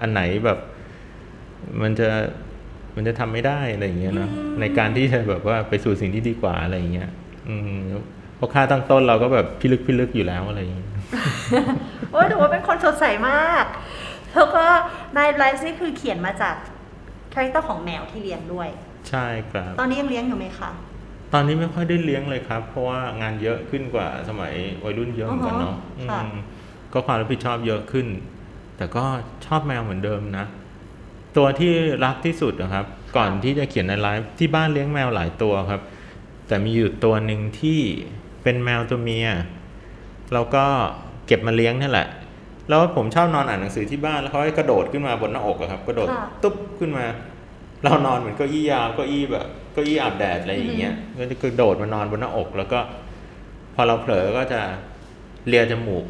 [0.00, 0.58] อันไหนแบบ
[1.82, 2.08] มันจะ
[2.96, 7.10] มันจะทำไม่ได้อะไรอย่างเงี้ยเนอะในการที่จะแบบว่าไปสู่สิ่งที่ดีกว่าอะไรอย่างเงี้ย
[7.48, 7.80] อืม
[8.36, 10.88] เพราะค่าตั้งต้นเราก็แบบพิลึกพิลึกอยู่แล้วอะไรอย่างเงี้ย
[12.12, 13.64] โอ้ยถือว่าเป็นคนสดใสมาก
[14.34, 14.64] แล้วก็
[15.16, 16.54] นายไลฟ์นี่คือเขียนมาจาก
[17.32, 18.68] character ของแมวที่เลี้ยงด้วย
[19.08, 20.70] ใช่ครับ ตอนนี้ยังเลี้ยงอยู่ไหมคะ
[21.32, 24.52] ตอนนี้ไม่ค่อยได้เลี้ยงเลยครับ เพราะว่างานเยอะขึ้นกว่าสมัย
[24.84, 26.36] วัยรุ่นเยอะเหมือนกันเนาะอือฮะค่ะอืม
[26.92, 28.06] ก็ความรับผิดชอบเยอะขึ้น
[28.76, 29.04] แต่ก็
[29.46, 30.46] ชอบแมวเหมือนเดิมนะ
[31.36, 31.72] ตัวที่
[32.04, 35.80] รักที่สุดนะครับ ก่อนที่จะเขียนในไลฟ์ที่บ้านเลี้ยงแมวหลายตัวครับ
[36.48, 37.80] แต่มีอยู่ตัวหนึ่งที่
[38.42, 39.28] เป็นแมวตัวเมีย
[40.34, 40.64] แล้วก็
[41.26, 42.08] เก็บมาเลี้ยงนี่แหละ
[42.68, 47.04] แล้วผมชอบนอนอ่านหนังสือที่บ้านแล้วเขาให้กระโดดขึ้นมาบนหน้าอกอะครับ กระโดดค่ะตุ๊บขึ้นมา
[47.84, 52.78] เรานอนเหมือนเก้าอี้ยาวเก้าอี้แบบเก้าอี้อาบแดดอะไรอย่างเงี้ยก็จะกระโดดมานอนบนหน้าอก แล้วก็
[53.74, 54.60] พอเราเผลอก็จะ
[55.48, 56.04] เลียจมูก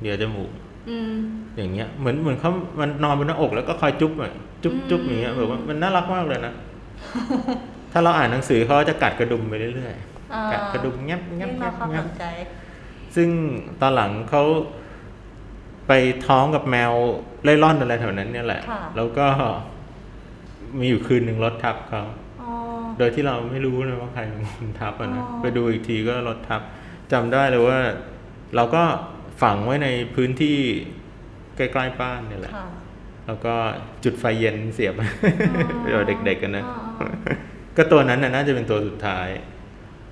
[0.00, 0.50] เลียจมูก
[0.88, 1.12] อืม
[1.56, 4.32] อย่างเงี้ยเหมือนเหมือนเขามันนอนบนหน้าอกแล้วก็คอยจุ๊บอะ
[4.62, 6.52] จุ๊บจุ๊บอย่างเงี้ยแบบว่ามันน่ารักมากเลยนะ
[7.92, 9.94] ถ้าเราอ่านหนังสือเขาจะกัดกระดุมไปเรื่อย
[10.34, 12.24] อ่าๆกัดกระดุมแงบแงเรีบยกแงเราบความแงสบนใจ
[13.14, 13.28] ซึ่ง
[13.80, 14.42] ตอนหลังเขา
[15.88, 15.92] ไป
[16.26, 16.92] ท้องกับแมว
[17.44, 19.26] เล่ร่อนอะไรแถวนั้นเนี่ยแหละค่ะแล้วก็
[20.78, 22.02] มีอยู่คืนหนึ่งรถทับเขา
[22.42, 22.50] อ๋อ
[22.98, 26.60] โดยที่เราไม่รู้นะว่าใครเป็นคนทับอะนะอ๋อไปดูอีกทีก็รถทับ
[27.12, 27.78] จำได้เลยว่า
[28.56, 28.82] เราก็
[29.42, 30.58] ฝังไว้ในพื้นที่
[31.56, 32.66] ใกล้ๆบ้านเนี่ยแหละค่ะ
[33.26, 33.54] แล้วก็
[34.04, 34.94] จุดไฟเย็นเสียบ
[35.92, 37.08] เราเด็กๆกันนะอ๋ออ๋อ
[37.76, 39.28] ก็ตัวนั้นน่ะน่าจะเป็นตัวสุดท้าย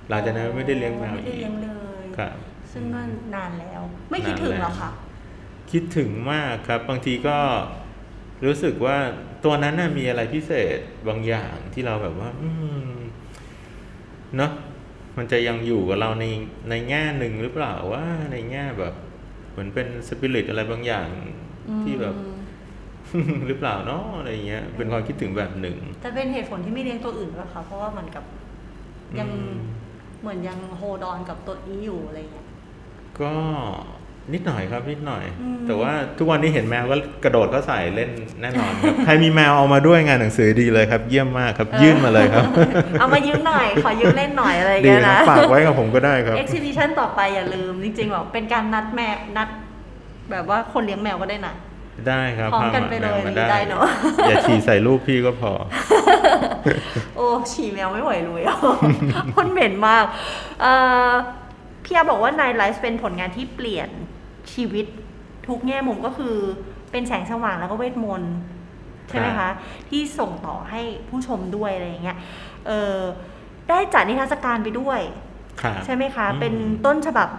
[0.09, 1.69] หลังจากนั้นไม่ได้เลี้ยงแมวไม่ได้อีกเลี้ยงเล
[2.03, 2.35] ยครับ
[2.71, 3.01] ซึ่งก็
[3.35, 4.91] นานแล้ว ไม่คิดถึงหรอกค่ะ
[5.71, 7.37] คิดถึงมากครับ บางทีก็
[8.45, 8.97] รู้สึกว่า
[9.45, 12.49] ตัวนั้นน่ะมีอะไรพิเศษบางอย่างที่เราแบบว่า อื
[12.89, 12.93] ม
[14.37, 14.51] เนาะ
[15.17, 16.25] มันจะยังอยู่กับเราใน
[16.69, 18.93] ในแง่หนึ่งหรือเปล่าว่าในแง่แบบ
[19.53, 21.07] เหมือนเป็นสปิริตอะไรบางอย่าง
[21.83, 22.15] ที่แบบ
[23.13, 28.25] อืมหรือเปล่าเนาะอะไรเงี้ย เป็นความคิดถึงแบบหนึ่ง แต่เป็นเหตุผลที่ไม่เลี้ยงตัวอื่นหรอคะเพราะว่ามันกับ
[29.19, 29.53] ยังอืม
[30.21, 32.47] เหมือนยังโฮดอนกับตัวนี้อยู่อะไรเงี้ย
[33.19, 33.31] ก็
[34.31, 38.09] นิดหน่อยครับนิดหน่อยอืมแต่ว่าทุกวันนี้เห็นแมวก็กระโดดก็ใส่เล่น
[38.41, 42.45] แน่นอนครับใครมีแมวเอามาด้วยงานหนังสือดีเลยครับ เยี่ยมมากครับ ยื่นมาเลยครับ
[42.99, 49.47] เอามายืมหน่อย ขอยืมเล่นหน่อยอะไรดีเงี้ยนะนะฝากไว้กับผมก็ได้ครับเอ็กซิบิชันต่อไปอย่าลืม จริงๆแบบเป็นการนัดแมวนัด
[50.31, 51.53] แบบว่าคนเลี้ยงแมวก็ได้นะ
[52.07, 53.85] ได้ครับพร้อมกันพาไปเลยแมวมานี่ได้เนอะ
[54.27, 55.51] อย่าฉี่ใส่ลูกพี่ก็พอ
[57.15, 58.57] โอ้ฉี่แมวไม่ไหวเลยอะ
[59.33, 60.05] พ่นเหม็นมาก
[60.61, 60.73] เอ่
[61.07, 61.11] อ
[61.85, 63.89] พี่อาบอกว่านายไลฟ์เป็นผลงานที่เปลี่ยน
[64.53, 64.85] ชีวิต
[65.47, 66.35] ทุกแง่มุมก็คือ
[66.91, 68.35] เป็นแสงสว่างแล้วก็เวทมนต์
[69.09, 69.51] ใช่ไหมครัคะบ
[69.89, 72.17] ที่ส่งต่อให้ผู้ชมด้วยอะไรอย่างเงี้ย
[72.67, 72.97] เออ
[73.69, 74.99] ได้จัดนิทรรศการไปด้วย
[75.61, 76.53] ครับใช่ไหมคะอืมเป็น
[76.85, 77.29] ต้นฉบับ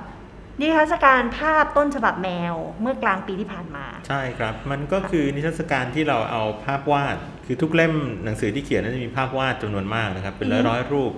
[0.61, 7.95] นิทรรศการภาพต้นฉบับแมวเมื่อกลางปีที่ผ่านมา ใช่ครับ มันก็คือนิทรรศการที่เราเอาภาพวาด คือทุกเล่ม
[8.25, 11.13] หนังสือที่เขียนนั้นจะมีภาพวาดจำนวนมากนะครับ เป็นร้อยร้อยๆรูป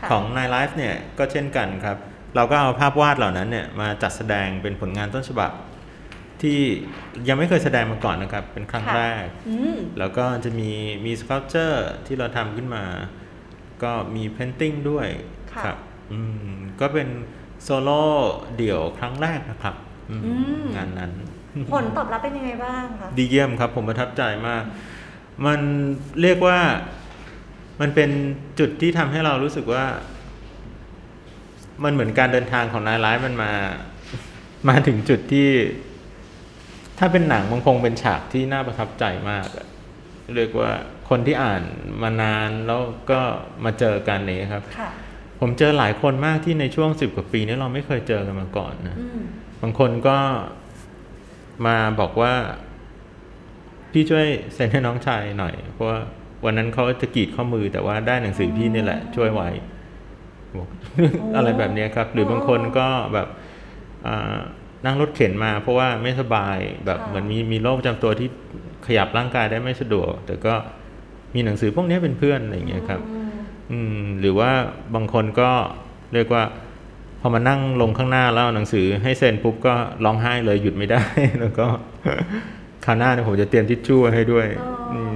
[0.00, 1.96] ค่ะของนายไลฟ์เนี่ยก็เช่นกันครับ
[2.36, 5.50] เราก็เอาภาพวาดเหล่านั้นเนี่ยมาจัดแสดงเป็นผลงานต้นฉบับ
[6.42, 6.58] ที่
[7.28, 10.70] ยังไม่เคยแสดงมาก่อนนะครับ เป็นครั้งค่ะแรกอืมแล้วก็จะมี
[11.04, 12.84] มีส c ั l เจอร์ที่เราทำขึ้นมา
[13.82, 15.08] ก็มี painting ด้วย
[15.52, 15.78] ค่ะครับ
[16.12, 17.08] อืมก็เป็น
[17.62, 18.02] โซโล่
[18.56, 19.74] เดี่ยวครั้งแรกนะครับ
[20.10, 20.32] อืมอื
[20.62, 21.12] มงานนั้น
[21.72, 24.62] ผลตอบรับเป็นยังไงบ้างคะดีเยี่ยมครับ ผมประทับใจมาก
[25.46, 25.60] มัน
[26.22, 26.58] เรียกว่า
[27.80, 28.10] มันเป็น
[28.58, 29.84] จุดที่ทำให้เรารู้สึกว่า
[31.84, 33.52] มันเหมือนการเดินทางของนายร้ายมันมา
[34.68, 35.48] มาถึงจุดที่
[36.98, 39.66] ถ้าเป็นหนังมันคงเป็นฉากที่น่าประทับใจมากอะ
[40.36, 40.70] เรียกว่า
[41.08, 41.62] คนที่อ่าน
[42.02, 43.20] มานานแล้วก็
[43.64, 44.90] มาเจอกันนี้ครับค่ะ
[45.40, 49.20] ผมเจอหลายคนมากที่ในช่วงสิบกว่าปีนี้เราไม่เคยเจอกันมาก่อนนะอืม
[49.62, 50.18] บางคนก็
[51.66, 52.34] มาบอกว่า
[53.92, 55.98] พี่ช่วยเซ็นให้น้องชายหน่อย เพราะว่า
[56.44, 59.75] วันนั้นเขาจะกรีดข้อมือแต่ว่าได้หนังสือพี่นี่แหละ ช่วยไว้บ
[60.54, 60.68] อก
[61.36, 63.28] อะไรแบบเนี้ยครับ หรือบางคนก็แบบ
[64.06, 64.36] อ่า
[64.84, 68.28] นั่งรถเข็นมา เพราะว่าไม่สบายแบบค่ะเหมือนมีมีโรคประจำตัวที่
[68.86, 70.54] ขยับร่างกายได้ไม่สะดวก แต่ก็
[71.34, 73.30] มีหนังสือพวกนี้เป็นเพื่อนอะไรอย่างเงี้ยครับ อืม
[73.72, 74.50] อืมหรือว่า
[74.94, 75.50] บางคนก็
[76.14, 76.42] เรียกว่า
[77.20, 79.74] พอมานั่งลงข้างหน้าแล้วเอาหนังสือให้เซ็นปุ๊บก็
[80.04, 81.02] ร้องไห้เลยหยุดไม่ได้
[81.40, 81.66] แล้วก็
[82.84, 85.15] คราวหน้าเนี่ยผมจะเตรียมทิชชู่ให้ด้วยอ๋ออืม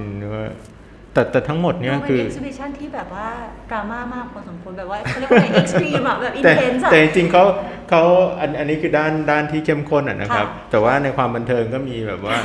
[1.13, 3.27] แต่แต่ทั้งหมดเนี่ยดูเป็นคือ exhi bition ที่แบบว่า
[3.71, 7.43] ดราม่ามากพอสมควรแบบว่าเขาเรียกว่าอะไร extreme อะแบบ intense อะแต่จริงๆเขา
[7.89, 8.03] เขา
[8.39, 12.35] อันอันนี้คือด้านด้านที่เข้มข้นอะนะครับค่ะแต่ว่าในความบันเทิงก็มีแบบว่า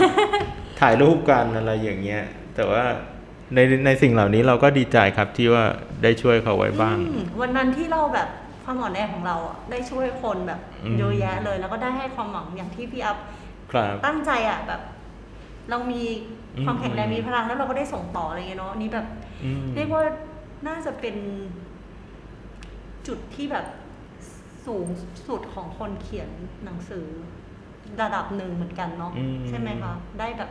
[0.81, 2.23] ถ่ายรูปกันอะไรอย่างเงี้ย
[2.57, 2.85] แต่ว่า
[3.55, 5.65] ในในสิ่งเหล่านี้เราก็ดีใจครับที่ว่า
[6.03, 8.29] ได้ช่วยเขาไว้บ้างอืมวันนั้นที่เราแบบ
[8.65, 13.17] ความอ่อนแอของเราอะได้ช่วยคนแบบอืมเยอะแยะเลย แล้วก็ได้ให้ความหวังอย่างที่พี่อัพ
[13.73, 14.81] ครับตั้งใจอะแบบ
[15.71, 16.03] เรามี
[16.65, 19.07] ความอืมแข็งแรงมีพลังแล้วเราก็ได้ส่งต่ออะไรเงี้ยเนาะอันนี้แบบ
[19.45, 20.03] อืมเรียกว่า
[20.67, 21.17] น่าจะเป็น
[23.07, 23.67] จุดที่แบบ
[24.67, 24.87] สูง
[25.29, 26.29] สุดของคนเขียน
[26.65, 27.07] หนังสือ
[28.01, 30.51] ระดับหนึ่งเหมือนกันเนาะอืมใช่ไหมคะ ได้แบบ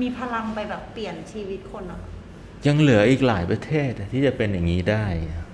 [0.00, 2.00] มีพลังไปแบบเปลี่ยนชีวิตคนอะ
[2.66, 5.45] ยังเหลืออีกหลายประเทศที่จะเป็นอย่างนี้ได้อืม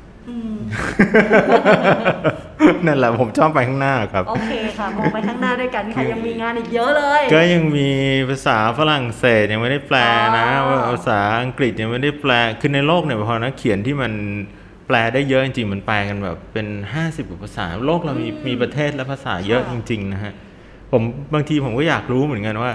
[2.86, 7.90] นั่นแหละผมชอบไปข้างหน้าครับ โอเคค่ะมองไปข้างหน้าด้วยกันค่ะยังมีงานอีกเยอะเลย ก็ยังมี
[8.30, 9.98] ภาษาฝรั่งเศสยังไม่ได้แปล
[10.38, 14.12] นะอ๋อว่าภาษาอังกฤษยังไม่ได้แปลคือในโลกเนี่ยพอนักเขียนที่มัน
[14.86, 20.32] แปลได้เยอะจริงๆมันแปลกันแบบเป็นห้าสิบกว่าภาษาโลกเรามีมีประเทศและภาษาเยอะจริง ๆ นะฮะ
[20.90, 21.02] ผม
[21.34, 22.72] บางทีผมก็อยากรู้เหมือนกันว่า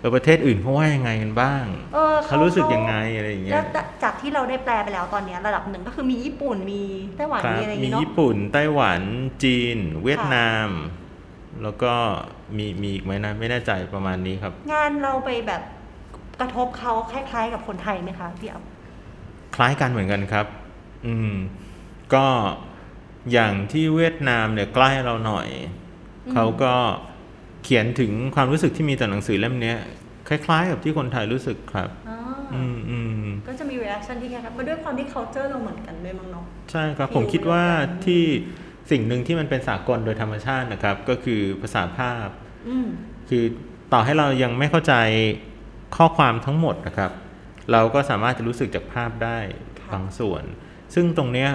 [0.00, 3.64] เออประเทศอื่นเขาว่ายังไงกันบ้างเออเขารู้สึกยังไงอะไรอย่างเงี้แล้ยว
[4.02, 6.82] จากที่เราได้แปลไปแล้วตอนเนี้ยระดับหนึ่งก็คือมีญี่ปุ่นมี
[7.16, 9.00] ไต้หวันครับมีอะไรอย่างมีงี้เนาะญี่ปุ่น ไต้หวัน
[9.42, 10.68] จีน เวียดนาม
[11.62, 11.92] แล้วก็
[12.56, 15.62] มีมีอีกไหมนะไม่แน่ใจประมาณนี้ครับ งานเราไปแบบ
[16.40, 18.62] กระทบเขาคล้าย ๆ กับคนไทยไหมคะพี่อัพ
[19.56, 20.46] คล้ายกันเหมือนกันครับ
[21.06, 21.32] อืม
[22.14, 22.26] ก็
[23.32, 25.48] อย่างที่เวียดนามเนี่ยใกล้เราหน่อย
[26.32, 26.74] เขาก็
[27.64, 29.78] เขียนถึงความรู้สึกที่มีต่อหนังสือเล่มเนี้ย
[30.28, 32.16] คล้าย ๆ กับที่คนไทยรู้สึกครับอ๋อ
[32.52, 38.22] ออืมอืมก็จะมี reaction ที่คล้ายๆมาด้วยความที่ culture เราเหมือนกันด้วยมั้งเนาะใช่ครับฟิลผมคิดว่าเดียวกันที่
[38.90, 42.28] สิ่งหนึ่งที่มันเป็นสากลโดยธรรมชาตินะครับ ก็คือภาษาภาพ
[42.68, 42.86] อืม
[43.28, 43.44] คือ
[43.92, 44.94] ต่อให้เรายังไม่เข้าใจ
[45.96, 47.12] ข้อความทั้งหมดนะครับ
[47.72, 49.38] เราก็สามารถจะรู้สึกจากภาพได้
[49.80, 50.42] ค่ะบางส่วน
[50.94, 51.50] ซึ่งตรงเนี้ย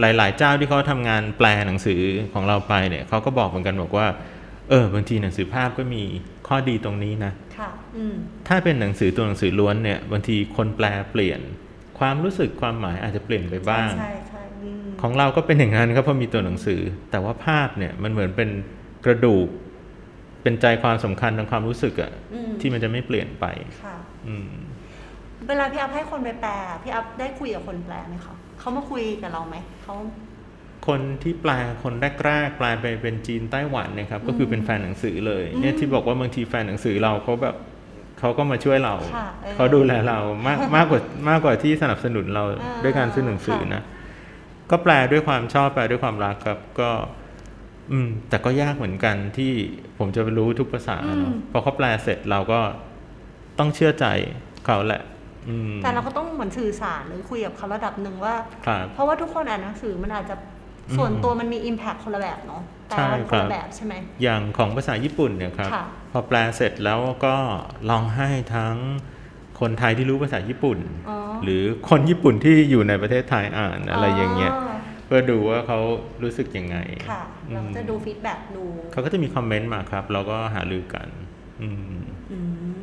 [0.00, 2.00] หลาย ๆ เจ้าที่เขาทำงานแปลหนังสือ
[2.34, 4.06] ของเราไปเนี่ยเขาก็บอกเหมือนกันบอกว่า
[4.70, 6.02] เออบางทีหนังสือภาพก็มี
[6.48, 8.14] ข้อดีตรงนี้นะค่ะอืม
[8.48, 11.40] ถ้าเป็นหนังสือตัวหนังสือล้วนเนี่ยบางทีคนแปลเปลี่ยน
[11.98, 18.50] ความรู้สึกความหมายอาจจะเปลี่ยนไปบ้าง ใช่ใช่อืมของเราก็เป็นอย่างนั้นครับเพราะมีตัวหนังสือ แต่ว่าภาพเนี่ยมันเหมือนเป็น
[19.04, 19.48] กระดูก
[20.42, 23.46] เป็นใจความสำคัญทางความรู้สึกอะอืมที่มันจะไม่เปลี่ยนไป
[23.84, 23.96] ค่ะ
[24.28, 24.50] อืม
[25.48, 26.52] เวลาพี่อัพให้คนไปแปล
[26.82, 29.94] พี่อัพได้คุยกับคนแปลไหมคะเขามาคุยกับเราไหมเขา
[30.86, 31.52] คนที่แปล
[31.82, 37.56] คนแรกๆแปลไปเป็นจีนไต้หวันเนะครับ ก็คือเป็นแฟนหนังสือเลยอืมเนี่ยที่บอกว่าบางทีแฟนหนังสือเราเขาแบบ
[38.20, 43.82] เขาก็มาช่วยเราค่ะเออเขาดูแลเรามากมากกว่ามากกว่าที่สนับสนุนเราอ่าด้วยการซื้อหนังสือค่ะนะ
[44.70, 46.90] ก็แปลด้วยความชอบแปลด้วยความรักครับก็
[47.92, 49.52] อืม แต่ก็ยากเหมือนกันที่
[49.98, 52.60] ผมจะรู้ทุกภาษาเนอะพอเขาแปลเสร็จเราก็
[53.58, 54.06] ต้องเชื่อใจ
[54.66, 55.02] เขาแหละ
[55.48, 58.34] อืมแต่เราก็ต้องเหมือนสื่อสารหรือคุยกับเขาระดับหนึ่งว่า
[58.66, 60.61] ครับเพราะว่าทุกคนอ่านหนังสือมันอาจจะอืม
[60.96, 67.36] ส่วนตัวมันมี Impact คนละแบบเนาะแต่ใช่มันคครันบละแบบใช่ไหมอย่างของภาษาญี่ปุ่นเนี่ยครับค่ะพอแปลเสร็จแล้วก็
[67.90, 68.76] ลองให้ทั้ง
[69.60, 70.78] คนไทยที่รู้ภาษาญี่ปุ่น
[71.08, 74.52] อ๋อหรือคนญี่ปุ่นที่อยู่ในประเทศไทยอ่านอะไรอย่างเงี้ย
[75.06, 75.78] เพื่อดูว่าเขา
[76.22, 76.76] รู้สึกยังไง
[77.10, 77.22] ค่ะ
[77.52, 81.08] เราก็จะดูฟีดแบ็กดูเขาก็จะมีคอมเมนต์มาครับ เราก็หารือกัน
[81.62, 81.68] อื
[81.98, 82.38] มอื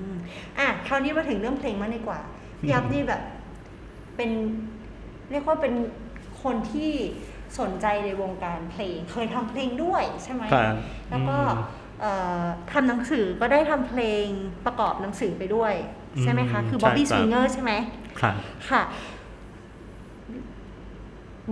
[0.09, 0.11] ม
[0.59, 2.19] อะคราวนี้มาถึงเรื่องเพลงมากดีกว่า
[2.59, 3.21] พี่ยับนี่แบบ
[4.15, 4.31] เป็น
[5.31, 5.73] เรียกว่าเป็น
[6.43, 6.91] คนที่
[7.59, 10.75] สนใจในวงการเพลง เคยทำเพลงด้วยใช่ไหมครับ
[11.09, 14.25] แล้วก็อืมเอ่อทำหนังสือก็ได้ทำเพลง
[14.65, 15.73] ประกอบหนังสือไปด้วย
[16.21, 17.71] ใช่ไหมคะอืมคือใช่ Bobby ครับ Swinger ใช่ไหม
[18.19, 18.35] ครับ
[18.69, 18.81] ค่ะ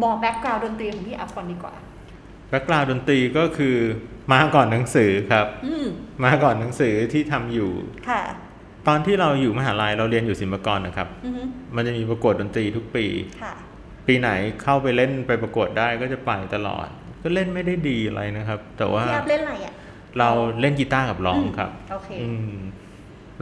[0.04, 1.74] บอก background ดนตรีของพี่อัพก่อนดีกว่า
[2.50, 3.76] background ดนตรีก็คือ
[4.32, 5.86] มาก่อนหนังสือครับอืม
[6.24, 7.72] มาก่อนหนังสือที่ทำอยู่
[8.10, 8.22] ค่ะ
[8.88, 11.42] ตอนที่เราอยู่มหาลัยเราเรียนอยู่ศิลปากรนะครับอือฮึ
[11.76, 13.06] มันจะมีประกวดดนตรีทุกปี
[13.44, 13.54] ค่ะ
[14.08, 14.30] ปีไหน
[14.64, 16.88] เข้าไปเล่นไปประกวดได้ก็จะไปตลอด
[17.24, 19.74] ก็เล่นไม่ได้ดีอะไรนะครับ แต่ว่าพี่อัพเล่นอะไรอะ
[20.20, 20.30] เรา
[20.62, 22.56] เล่นกีตาร์กับร้องครับโอเคอืม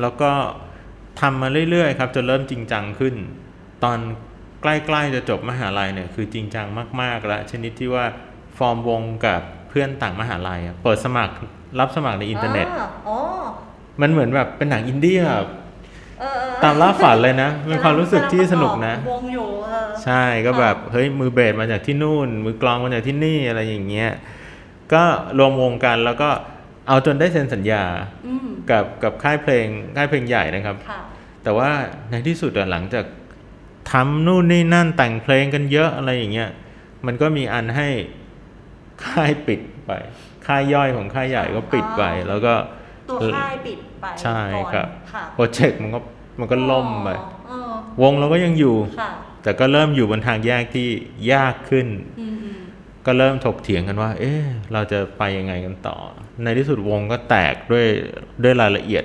[0.01, 0.31] แล้วก็
[1.21, 3.15] ทำมาเรื่อยๆครับจนเริ่มจริงจังขึ้น
[3.83, 3.97] ตอน
[4.61, 6.67] ใกล้ๆจะจบมหาลัยเนี่ยคือจริงจัง
[7.01, 8.05] มากๆแล้วชนิดที่ว่า
[8.57, 11.35] ฟอร์มวงกับเพื่อนต่างมหาลัยอะเปิดสมัคร
[11.79, 12.69] รับสมัครในอินเทอร์เน็ตอะ
[13.07, 13.17] อ๋อ
[14.01, 15.21] มันเหมือนแบบเป็นหนังอินเดีย
[16.63, 24.09] ตามล่าฝันเลยนะเป็นความรู้สึกที่สนุกนะวงอยู่เออใช่ก็แบบเฮ้ยมือเบสมาจากที่นู่น มือกลองมาจากที่นี่อะไรอย่างเงี้ย
[24.93, 25.03] ก็
[25.37, 26.29] รวมวงกันแล้วก็
[26.87, 27.83] เอาจนได้เซ็นสัญญา
[28.27, 30.99] อืมกับกับค่ายเพลงค่ายเพลงใหญ่นะครับค่ะ
[31.43, 31.69] แต่ว่า
[32.09, 33.05] ในที่สุดอะหลังจาก
[33.91, 36.49] ทำนู่นนี่นั่นแต่งเพลงกันเยอะอะไรอย่างเงี้ย
[37.05, 37.89] มันก็มีอันให้
[39.05, 39.91] ค่ายปิดไป
[40.47, 42.53] ค่ายย่อยของค่ายใหญ่ก็ปิดไปอ๋อแล้วก็
[43.09, 45.99] ตัวค่ายปิดไปใช่ก่อนครับค่ะโปรเจกต์มันก็
[46.39, 47.09] มันก็ล่มไป
[47.49, 47.59] อ๋อ
[48.01, 49.11] วงเราก็ยังอยู่ค่ะ
[49.43, 50.87] แต่ก็เริ่มอยู่บนทางแยกที่
[51.31, 51.87] ยากขึ้น
[52.19, 52.59] อืมอืม
[53.05, 54.43] ก็เริ่มถกเถียงกันว่า เอ๊ะ
[54.73, 55.97] เราจะไปยังไงกันต่อ
[56.43, 57.85] ในที่สุดวงก็แตกด้วย
[58.43, 59.03] ด้วยรายละเอียด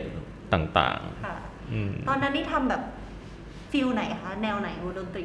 [0.53, 2.83] ต่างค่ะๆอืมตอนนั้นนี่ทำแบบ
[3.73, 5.25] ฟิลไหนคะ แนวไหนวงดนตรี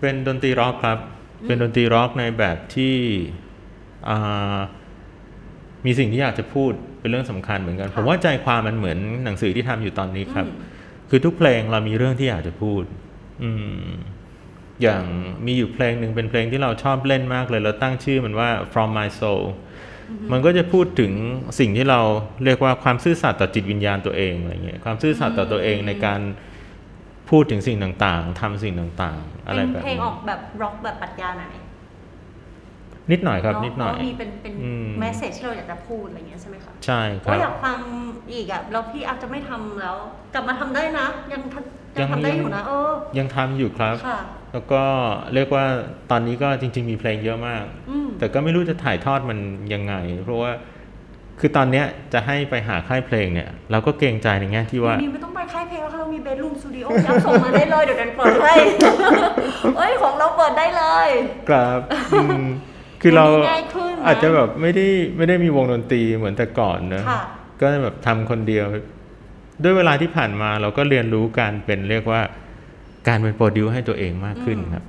[0.00, 0.98] เป็นดนตรีร็อกครับ
[1.42, 2.96] อืมเป็นดนตรีร็อกในแบบที่
[4.08, 4.58] อ่า
[5.86, 10.74] มีสิ่งที่อยากจะพูดเป็นเรื่องสำคัญเหมือนกันผมว่าใจความมันเหมือนหนังสือที่ทำอยู่ตอนนี้ครับอืม
[11.10, 12.82] คือทุกเพลงเรามีเรื่องที่อยากจะพูด
[13.42, 13.50] อื
[13.84, 13.88] ม
[14.82, 15.02] อย่าง
[15.46, 19.42] มีอยู่เพลงหนึ่งเป็นเพลงที่เราชอบเล่นมากเลย เราตั้งชื่อมันว่า from my soul
[20.32, 21.12] มันก็จะพูดถึง
[21.58, 22.00] สิ่งที่เรา
[22.44, 26.20] เรียกว่าความซื่อสัตย์ต่อจิตวิญญาณตัวเองอะไรเงี้ยความซื่อสัตย์ต่อตัวเองในการ
[27.30, 31.50] พูดถึงสิ่งต่างๆทำสิ่งต่างๆ อะไรเป็นแบบเพลงนี้ออกแบบร็อกแบบปรัชญาหน่อย
[33.12, 37.78] นิดหน่อยครับเะนิดหน่อยเพราะมีเป็นเป็นอืมแมสเซจที่เราอยากจะพูดอะไรอย่างเงี้ยใช่ไหมคะใช่คก็รับอยากฟัง
[38.32, 39.96] อีกอะแล้วพี่อาจจะไม่ทำแล้ว
[40.34, 44.20] กลับมาทำได้นะ ยังทำยัยังงทำได้อยู่นะเออยังทำอยู่ครับค่ะ
[44.52, 44.82] แล้วก็
[45.34, 45.64] เรียกว่า
[46.10, 49.38] ตอนนี้ก็จริง ๆ มีเพลงเยอะมากอืมแต่ก็ไม่รู้จะถ่ายทอดมัน
[49.74, 49.94] ยังไง
[50.24, 50.52] เพราะว่า
[51.40, 58.54] คือตอนเนี้ยจะให้ไปหาค่ายเพลงเนี่ยเราก็เกรงใจในแง่ที่ว่านี่ไม่ต้องไปค่ายเพลงแล้วค่ะเรามีเบดรูมสตูดิโอยับส่งมาได้เลยเดี๋ยวดันเปิดให้
[59.76, 61.08] เอ้ยของเราเปิดได้เลย
[61.50, 61.80] ครับ
[62.12, 62.44] อืม
[63.00, 64.86] คือเราดี๋ยวนี้ง่ายขึ้นนอาจจะแบบไม่ได้
[65.16, 67.20] ไม่ได้มีวงดนตรีเหมือนแต่ก่อนนะค่ะ
[67.60, 68.66] ก็แบบทำคนเดียว
[69.62, 72.20] ด้วยเวลาที่ผ่านมาเราก็เรียนรู้การเป็นเรียกว่า
[73.08, 74.84] การเป็นโปรดิวให้ตัวเองมากขึ้นครับ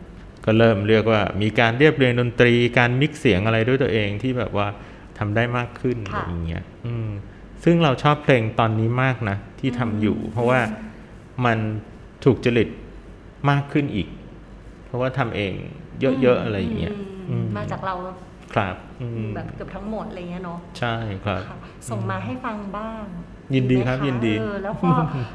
[0.45, 4.67] ก็เริ่มเรียกว่ามีการเรียบเรียงดนตรี การมิกซ์เสียงอะไรด้วยตัวเองที่แบบว่า
[5.17, 7.09] ทำได้มากขึ้นอะไรค่ะอย่างเงี้ยอืม
[7.63, 10.59] ซึ่งเราชอบเพลงตอนนี้มากนะที่ทำอยู่ เพราะว่า
[11.45, 11.57] มัน
[12.25, 12.69] ถูกจริต
[13.49, 14.07] มากขึ้นอีก
[14.85, 15.53] เพราะว่าทำเอง
[16.01, 16.95] เยอะๆอะไรอย่างเงี้ย
[17.27, 17.95] มอืมมาจากเรา
[18.55, 21.57] ครับอืมแบบเกือบทั้งหมดอะไรเงี้ยเนาะใช่ครับค่ะ
[21.89, 23.05] ส่งมาให้ฟังบ้าง
[23.55, 24.89] ยินดีไหมะครับยินดีเออแล้วก็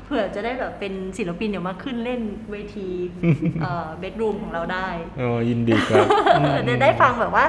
[0.05, 2.21] เผื่อจะได้แบบเป็นศิลปินเดี๋ยวมาขึ้นเล่น
[2.51, 2.89] เวที
[3.61, 4.89] เอ่อเบดรูมของเราได้
[5.19, 6.07] โอ้ยินดีครับ
[6.39, 7.45] อืมจะได้ฟังแบบว่า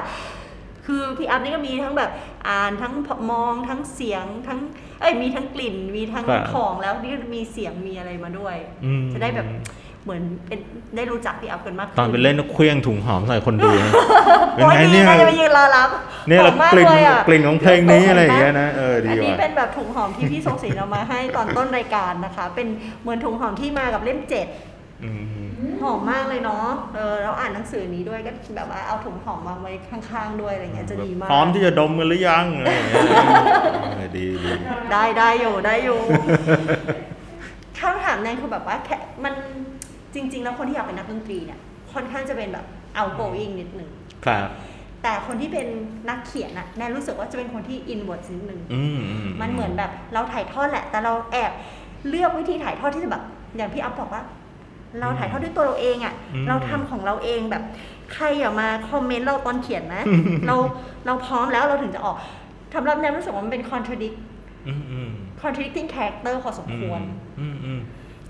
[0.86, 2.10] คือพี่อัพนี่ก็มีทั้งแบบ
[2.48, 2.92] อ่านทั้ง
[3.30, 4.60] มองทั้งเสียงทั้ง
[5.00, 9.46] เอ้ยมีทั้งกลิ่น มีทั้งครับของแล้วนี่มีเสียงมีอะไรมาด้วยอืมจะได้แบบ
[10.04, 10.58] เหมือนเป็น
[10.96, 13.92] ได้รู้จักพี่อัพกันมากขึ้ตอนไปเล่นก็เคลี้ยงถุงหอมใส่คนดูนะ
[14.54, 15.88] เป็นโอ้ยไงดีเนี่ยน่าจะไปยืนรอรับ
[16.28, 22.66] เนี่ยหเราอมมากกลิ่นเลยอะกลิ่นของเพลงนี้อะไรอย่างเงี้ยนะเออดีอันนี้ว่ะเป็นแบบถุงหอมที่พี่ทรงศิลป์เอามาให้ตอนต้นรายการนะคะ เป็น
[23.02, 24.46] เหมือนถุงหอมที่มากับเล่มเจ็ด
[25.04, 25.44] อืม
[25.82, 33.04] หอมมากเลยเนาะ เออเราอ่านหนังสือนี้ด้วยก็แบบว่าเอาถุงหอมมาไว้ข้างๆด้วยอะไรเงี้ยจะดีมาก พร้อมที่จะดมกันหรือยังอะไรอย่างเงี้ย
[33.94, 34.50] เออดีดี
[34.92, 36.00] ได้ได้อยู่ได้อยู่
[37.78, 39.34] คำถามนั้นคือแบบว่าแค่มัน
[40.14, 41.58] จริง ๆ แล้วคนที่อยากเป็นนักดนตรีเนี่ย
[41.92, 42.66] ค่อนข้างจะเป็นแบบ
[42.98, 43.90] outgoing นิดนึง
[44.24, 44.48] ครับ
[45.02, 45.66] แต่คนที่เป็น
[46.08, 51.52] นักเขียนอะแนนรู้สึกว่าจะเป็นคนที่ inward นิดนึงอืมอืมันเหมือนแบบเราถ่ายทอดแหละ แต่เราแอบ
[52.08, 53.22] เลือกวิธีถ่ายทอดที่จะแบบ
[53.56, 54.22] อย่างพี่อัพบอกว่า
[55.00, 56.14] เราถ่ายทอดด้วยตัวเราเองอะ่ะ
[56.48, 57.62] เราทำของเราเองแบบ
[58.14, 60.02] ใครอย่ามาคอมเมนต์เราตอนเขียนนะ
[60.46, 60.56] เรา
[61.06, 62.16] เราพร้อมแล้วเราถึงจะออก
[62.74, 64.16] สำหรับแนนรู้สึกว่ามันเป็น contradict
[64.68, 65.10] อืมอืม
[65.42, 67.00] contradicting character พอสมควร
[67.40, 67.80] อืมอืม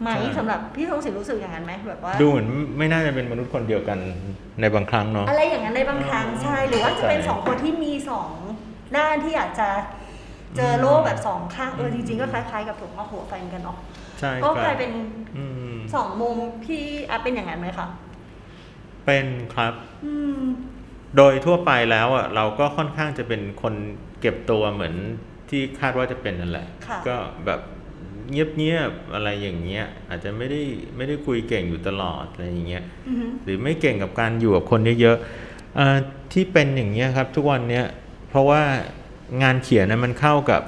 [0.01, 3.99] ไหมใช่สำหรับพี่ทรงศิลป์รู้สึกอย่างนั้นไหมแบบว่า ดูเหมือนไม่น่าจะเป็นมนุษย์คนเดียวกัน
[4.61, 8.31] ในบางครั้งเนาะอะไรอย่างนั้นในบางครั้งใช่หรือว่าจะเป็นใช่สองคนที่มีสอง
[8.97, 9.69] ด้านที่อยากจะ
[10.57, 13.77] เจอโลกแบบสองข้างเออจริงๆก็คล้ายๆกับถุงผ้าหัวแฟนกันเนาะ
[14.21, 14.93] ใช่ก็คกรัลาบยเป็น
[15.37, 17.89] อืมสองมุมพี่อาเป็นอย่างนั้นไหมคะ
[19.07, 19.75] เป็นครับ
[20.05, 20.41] อืม
[21.17, 23.75] โดยทั่วไปแล้วอะเราก็ค่อนข้างจะเป็นคน
[24.21, 24.95] เก็บตัวเหมือน
[25.51, 27.17] ที่คาดว่าจะเป็นนั่นแหละค่ะก็
[27.47, 27.61] แบบ
[28.31, 30.61] เงียบๆอะไรอย่างเงี้ย อาจจะไม่ได้
[30.97, 35.97] ไม่ได้คุยเก่งอยู่ตลอดอะไรอย่างเงี้ยอือหือหรือไม่เก่งกับการอยู่กับคนเยอะๆเอ่อ
[36.33, 37.85] ที่เป็นอย่างเงี้ยครับ ทุกวันเนี้ย
[38.29, 38.63] เพราะว่า
[39.43, 40.63] งานเขียนนะมันเข้ากับ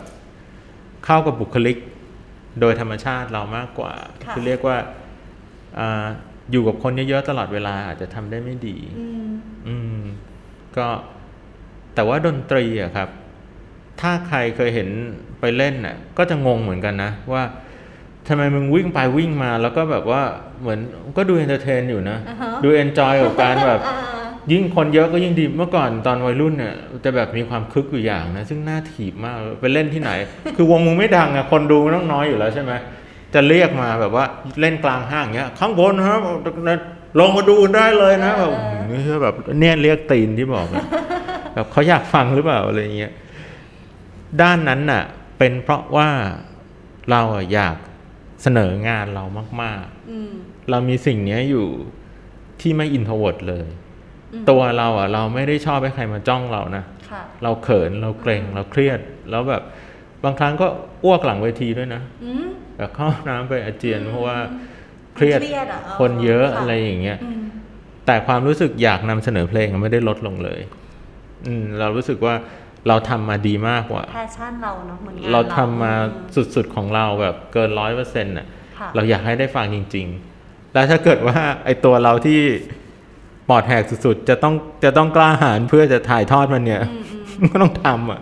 [1.07, 1.77] เข้ากับบุคลิก
[2.61, 3.93] โดยธรรมชาติเรามากกว่า
[4.25, 4.77] ค่ะคือเรียกว่า
[5.79, 6.07] อา
[6.51, 9.31] อยู่กับคนเยอะๆตลอดเวลาอาจจะทำได้ไม่ดี อืม
[9.69, 10.01] อืม
[10.77, 10.87] ก็
[11.95, 13.09] แต่ว่าดนตรีอะครับ
[14.01, 14.89] ถ้าใครเคยเห็น
[15.41, 17.43] ไปเล่นน่ะก็จะงงเหมือนกันนะ ว่า
[18.29, 20.23] ทำไมมึงวิ่งไปวิ่งมาแล้วก็แบบว่า
[20.61, 20.79] เหมือน
[21.17, 23.97] ก็ดู entertain อยู่นะอ่าฮะดู enjoy กับการแบบอ่า
[24.53, 26.75] ยิ่งคนเยอะก็ยิ่งดีเมื่อก่อนตอนวัยรุ่นเนี่ย
[27.05, 30.11] จะแบบมีความคึกอยู่อย่างนะ ซึ่งน่าถีบมากไปเล่นที่ไหน
[30.57, 32.73] คือวงมึงไม่ดังอะคนดูมันต้องน้อยอยู่แล้วใช่ไหม
[33.35, 34.25] จะเรียกมาแบบว่า
[34.61, 36.21] เล่นกลางห้างเงี้ย ข้างบนครับ
[37.19, 38.53] ลงมาดูกันได้เลยนะแบบ
[38.91, 40.85] นี่คือแบบเนี่ยเรียกตีนที่บอกอะ
[41.55, 43.13] แบบเขาอยากฟังหรือเปล่าอะไรเงี้ย
[44.43, 45.05] ด้านนั้นน่ะ
[45.39, 46.09] เป็นเพราะว่า
[47.11, 47.77] เราอะอยาก
[48.43, 49.25] เสนองานเรา
[49.63, 50.33] มากๆอืม
[50.71, 51.67] เรามีสิ่งเนี้ยอยู่
[52.61, 53.67] ที่ไม่ introvert เลย
[54.33, 59.01] อืมตัวเราอะ เราไม่ได้ชอบให้ใครมาจ้องเรานะค่ะเราเขินเราเกรงเราเครียด
[59.31, 59.63] แล้วแบบ
[60.25, 60.67] บางครั้งก็
[61.05, 62.47] อ้วกหลังเวทีด้วยนะอืม
[62.77, 64.37] แบบเข้าห้องน้ำไปอาเจียนอืมเพราะว่า
[65.15, 67.43] เครียดเครียดอะเออคนเยอะค่ะอะไรอย่างเงี้ยอืม
[68.07, 70.61] แต่ความรู้สึกอยากนำเสนอเพลงอะไม่ได้ลดลงเลย
[71.47, 72.35] อืม เรารู้สึกว่า
[72.89, 78.47] เราทำมาดีมากกว่าแพชชั่นเราเนาะเหมือนงานเราทำมาอืมสุดๆของเราแบบเกินร้อยเปอร์เซ็นต์อะ
[78.79, 80.07] ค่ะ เราอยากให้ได้ฟังจริง
[80.41, 82.41] ๆ แล้วถ้าเกิดว่าไอตัวเราที่
[83.49, 88.21] ปอดแหกสุดๆ จะต้องจะต้องกล้าหาญเพื่อจะถ่ายทอดมันเนี่ยอืมอืมก็ต้องทำอะ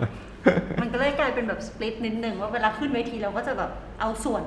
[0.81, 4.43] มันก็เลยกลายเป็นแบบสปลิตนิดนึงว่าเวลาขึ้นเวทีเราก็จะแบบเอาส่วน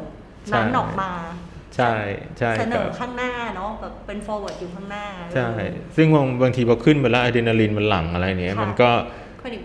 [0.49, 1.11] ใช่นั้นออกมา
[1.77, 1.95] ใช่
[2.39, 5.05] ใช่เสนครัอบข้างหน้าเนาะแบบเป็น forward อยู่ข้างหน้า
[5.35, 5.49] ใช่
[5.97, 8.91] ซึ่งบางบางทีพอขึ้นไปแล้วอะดรีนาลีนมันหลั่งอะไรเนี้ยค่ะมันก็
[9.43, 9.63] คนอีก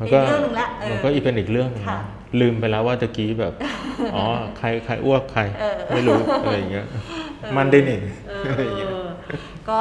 [0.00, 3.52] มันอีก็กเรื่องหนึ่งละเออมันก็อีกเป็นอีกเรื่องหนึงค่ะนะลืมไปแล้วว่าตะกี้แบบ
[4.14, 4.24] อ๋อ
[4.58, 6.86] ใครใครอ้วกใครเออไม่รู้อะไรอย่างเงี้ย
[7.40, 9.08] เออมันได้นี่เออะไรอย่างเงี้ยอ
[9.68, 9.78] ก็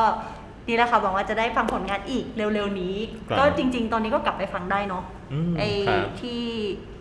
[0.67, 2.95] นี่แหละค่ะหวังว่าจะได้ฟังผลงานอีกเร็วๆนี้
[3.29, 5.03] ครับก็จริง ๆ ตอนนี้ก็กลับไปฟังได้เนาะ
[5.33, 6.41] อืมไอ้ครับที่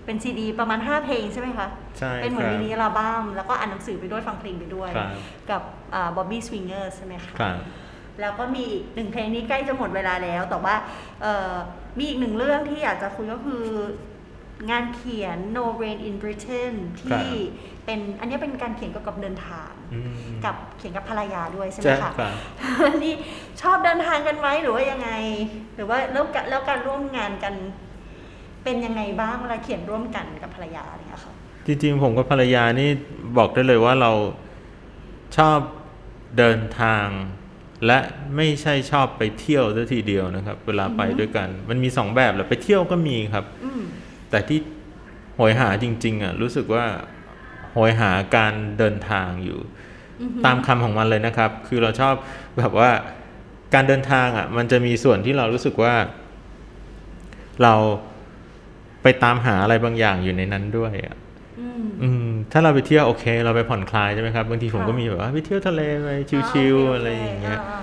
[0.05, 1.67] เป็นซีดีประมาณ 5 เพลงใช่ไหมคะ
[1.99, 5.11] ใช่เป็นเหมือนครับมินิอัลบั้มแล้วก็อ่านหนังสือไปด้วยฟังเพลงไปด้วยครับ
[5.51, 5.63] กับ
[6.17, 7.57] บ๊อบบี้สวิงเกอร์ใช่ไหมคะครับ
[8.21, 10.75] แล้วก็มีอีกหนึ่งเพลงนี้ใกล้จะหมดเวลาแล้วแต่ว่า
[11.23, 11.53] เอ่อ
[11.99, 13.65] มีอีกหนึ่งเรื่องที่อยากจะคุยก็คือ
[14.71, 17.27] งานเขียน No Rain in Britain ที่
[17.85, 20.13] เป็นอันนี้เป็นการเขียนเกี่ยวกับเดินทางอืม
[20.45, 22.35] กับเขียนกับภรรยาด้วยใช่ไหมใช่คะครับ
[23.05, 23.15] นี่
[23.63, 25.11] ชอบเดินทางกันไหมหรือว่ายังไง
[25.75, 27.55] หรือว่าแล้วกะแล้วการร่วมงานกัน
[28.65, 31.35] เป็นยังไงบ้างเวลาเขียนร่วมกันกับภรรยาอะไรอย่างเงี้ยค่ะ
[31.67, 32.89] จริงๆผมกับภรรยานี่
[33.39, 34.13] บอกได้เลยว่าเรา
[35.37, 35.59] ชอบ
[36.39, 37.07] เดินทาง
[37.87, 37.99] และ
[38.37, 43.83] ไม่ใช่ชอบไปเที่ยวซะทีเดียวนะครับ เวลาไปอือฮึด้วยกัน มันมีสองแบบแหละไปเที่ยวก็มีครับอืม
[44.31, 44.61] แต่ที่
[45.37, 46.85] โหยหาจริง ๆอะรู้สึกว่า
[47.73, 49.59] โหยหาการเดินทางอยู่
[50.21, 52.15] อือฮึตามคำของมันเลยนะครับ คือเราชอบ
[52.59, 52.91] แบบว่า
[53.75, 55.95] การเดินทางอะ มันจะมีส่วนที่เรารู้สึกว่า
[57.63, 57.75] เรา
[59.03, 61.17] ไปตามหาอะไรบางอย่างอยู่ในนั้นด้วยอะ
[61.61, 66.55] อืมอืม ถ้าเราไปเที่ยวโอเค เราไปผ่อนคลายใช่ไหมครับบางทีผมค่ะก็มีแบบว่าไปเที่ยวทะเลไปชิลโอเคๆโค
[66.97, 67.81] อะไรอย่างเงี้ยา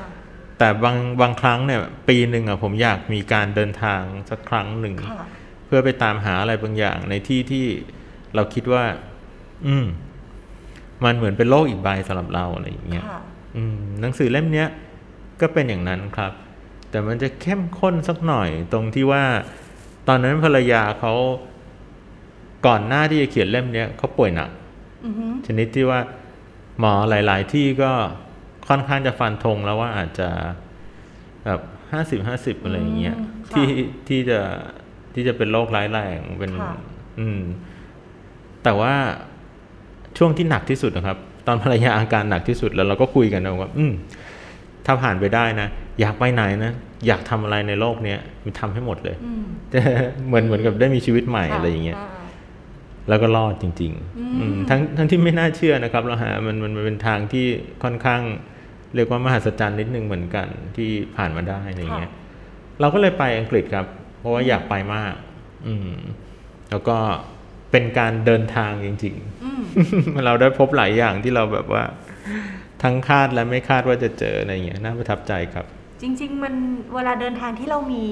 [0.58, 5.28] แต่บางบางครั้งเนี่ยปีหนึ่งอะผมอยากมีการเดินทางสักครั้งหนึ่งค่ะ
[5.66, 7.66] เพื่อไปตามหาอะไรบางอย่างในที่ที่
[8.36, 8.84] เราคิดว่า
[9.68, 9.86] อืม
[11.04, 13.22] มันเหมือนเป็นโลกอีกใบสำหรับเราอะไรอย่างเงี้ยค่ะ
[13.56, 14.68] อืมหนังสือเล่มเนี้ย
[15.42, 16.32] ก็เป็นอย่างนั้นครับ
[16.90, 19.24] แต่มันจะเข้มข้นสักหน่อยตรงที่ว่า
[20.08, 21.14] ตอนนั้นภรรยาเขา
[22.66, 24.50] ก่อนหน้าที่จะเขียนเล่มเนี้ยเขาป่วยหนัก
[25.06, 26.00] อือฮึชนิดที่ว่า
[26.80, 27.92] หมอหลาย ๆ ที่ก็
[28.68, 30.30] ค่อนข้างจะฟันธงแล้วว่าอาจจะ
[31.46, 31.62] แบบ
[31.92, 33.68] ห้าสิบห้าสิบอะไรอย่างเงี้ยอืมค่ะที่
[34.08, 34.40] ที่จะ
[35.14, 36.74] ที่จะเป็นโรคร้ายแรงเป็นค่ะ
[37.20, 37.42] อืม
[38.64, 38.94] แต่ว่า
[40.18, 43.94] ช่วงที่หนักที่สุดนะครับ ตอนภรรยาอาการหนักที่สุดแล้วเราก็คุยกันนะว่าอืม
[44.86, 45.68] ถ้าผ่านไปได้นะ
[46.00, 46.72] อยากไปไหนนะ
[47.08, 49.44] อยากทำอะไรในโลกเนี้ยมันทำให้หมดเลยอืม
[49.74, 49.80] จะ
[50.28, 52.25] เหมือนเหมือนกับได้มีชีวิตใหม่อะไรอย่างเงี้ยา
[53.10, 57.46] แล้วก็รอดจริงอืมๆอืมทั้งทั้งที่ไม่น่าเชื่อนะครับเราหามันมันมันเป็นทางที่
[57.84, 58.22] ค่อนข้าง
[58.96, 60.48] เรียกว่ามหัศจรรย์นิดนึงเหมือนกัน
[60.78, 62.12] ที่ผ่านมาได้อะไรเงี้ย
[62.80, 63.86] เราก็เลยไปอังกฤษครับ
[64.20, 65.14] เพราะว่าอยากไปมาก
[65.68, 65.90] อืม
[66.70, 66.98] แล้วก็
[67.72, 71.84] เป็นการเดินทางจริงอืมๆเราได้พบหลายอย่างที่เราแบบว่า
[72.84, 75.66] ทั้งคาดและไม่คาดว่าจะเจออะไรเงี้ยน่าประทับใจครับ
[76.02, 76.54] จริง ๆ มัน
[76.96, 78.06] เวลาเดินทางที่เรามี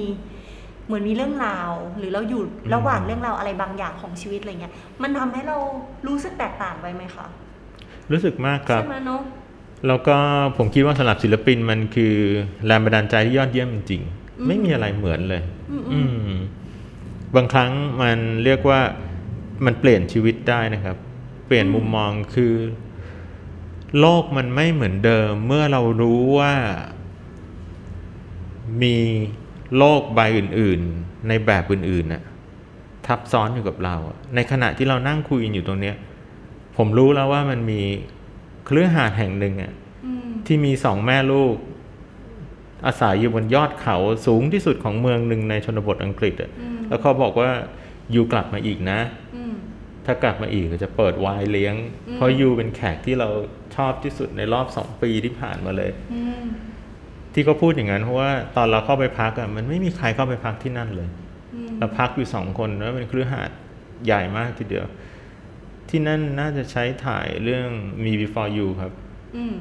[0.86, 2.42] เหมือนมีเรื่องราว หรือเราอยู่
[2.74, 4.72] ระหว่างเรื่องราวอะไรบางอย่างของชีวิตอะไรเงี้ย
[5.02, 5.56] มันทำให้เรา
[6.06, 7.26] รู้สึกแตกต่างไปไหมคะ
[8.12, 9.20] รู้สึกมากครับใช่ไหมเนาะ
[9.86, 10.16] แล้วก็
[10.56, 12.14] ผมคิดว่าสำหรับศิลปินมันคือ
[12.66, 14.02] แรงบันดาลใจที่ยอดเยี่ยมจริง
[14.38, 16.32] อืมๆไม่มีอะไรเหมือนเลย อืมอืม
[17.36, 17.70] บางครั้ง
[18.02, 18.80] มันเรียกว่า
[19.64, 20.96] มันเปลี่ยนชีวิตได้นะครับ
[21.46, 22.54] เปลี่ยนมุมมองคือ
[24.00, 26.54] โลกมันไม่เหมือนเดิม เมื่อเรารู้ว่า
[28.82, 28.96] มี
[29.78, 32.22] โลกใบอื่นๆ ในแบบอื่นๆน่ะ
[33.06, 35.96] ทับซ้อนอยู่กับเราอะในขณะที่เรานั่งคุยกันอยู่ตรงเนี้ย
[36.76, 37.82] ผมรู้แล้วว่ามันมี
[38.66, 39.72] เครือหาดแห่งหนึ่งอะ
[40.04, 41.56] อืมที่มีสองแม่ลูก
[42.86, 43.96] อาศัยอยู่บนยอดเขา
[44.26, 47.50] สูงที่สุดของเมืองหนึ่งในชนบทอังกฤษอะอืมแล้วเขาบอกว่า
[48.14, 49.00] ยูกลับมาอีกนะ
[49.36, 49.54] อืม
[50.06, 51.74] ถ้ากลับมาอีกก็จะเปิดไวน์เลี้ยง
[52.08, 53.28] อืมเพราะยูเป็นแขกที่เรา
[53.76, 56.33] ชอบที่สุดในรอบสองปีที่ผ่านมาเลย อืม
[57.34, 61.08] ที่เขาพูดอย่างนั้นเพราะว่าตอนเราเข้าไปพักอะมันไม่มีใครเข้าไปพักที่นั่นเลย
[61.54, 63.50] อืมเราพักอยู่สองคนแล้วเป็นครือหาด
[64.04, 64.86] ใหญ่มากทีเดียว
[65.88, 67.68] ที่นั่นน่าจะใช้ถ่ายเรื่อง
[68.04, 68.92] มี before you ครับ
[69.36, 69.54] อืม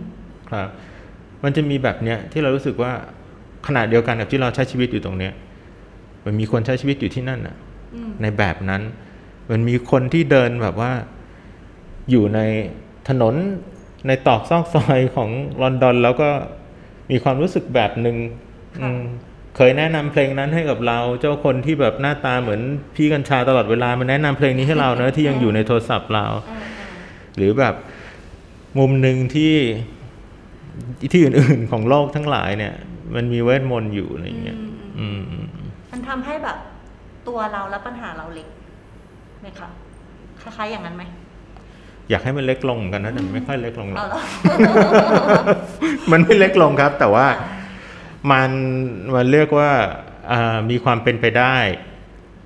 [0.50, 0.70] ครับ
[1.44, 2.92] มันจะมีแบบเนี้ยที่เรารู้สึกว่า
[3.68, 5.34] ขนาดเดียวกันกับที่เราใช้ชีวิตอยู่ตรงเนี้ย
[6.26, 7.56] มันมีคนใช้ชีวิตอยู่ที่นั่นน่ะ
[7.96, 8.82] อืมในแบบนั้น
[9.52, 10.92] มันมีคนที่เดินแบบว่า
[12.12, 12.40] อยู่ใน
[13.10, 13.36] ถนน
[14.08, 15.30] ในตอกซอกซอยของ
[15.62, 16.30] ลอนดอนแล้วก็
[17.12, 18.18] มีความรู้สึกแบบหนึ่ง
[18.82, 19.02] อืม
[19.56, 22.62] เคยแนะนำเพลงนั้นให้กับเรา เจ้าคนที่แบบหน้าตาเหมือน
[22.96, 26.60] พี่กัญชาตลอดเวลามันแนะนำเพลงนี้ให้เราเนอะที่ยังอยู่ในโทรศัพท์เราอ่า
[27.38, 27.76] หรือแบบ
[28.80, 29.56] มุมหนึ่งที่
[31.12, 32.74] ที่อื่นๆของโลกทั้งหลายเนี่ย
[33.16, 34.58] มันมีเวทมนต์อยู่อะไรอย่างเงี้ย
[35.00, 35.48] อืมอืม
[35.92, 36.58] มันทำให้แบบ
[37.28, 38.48] ตัวเราและปัญหาเราเล็ก
[39.42, 39.70] ไหมคะ
[40.42, 41.04] คล้ายๆอย่างนั้นไหม
[42.10, 44.22] อยากให้มันเล็กลงเหมือนกันนะแต่มันไม่ค่อยเล็กลงหรอเอากเหรอ
[46.12, 47.28] มันไม่เล็กลงครับ แต่ว่า
[48.32, 48.52] มัน
[49.16, 49.72] มันเรียกว่า
[50.32, 51.56] อ่ามีความเป็นไปได้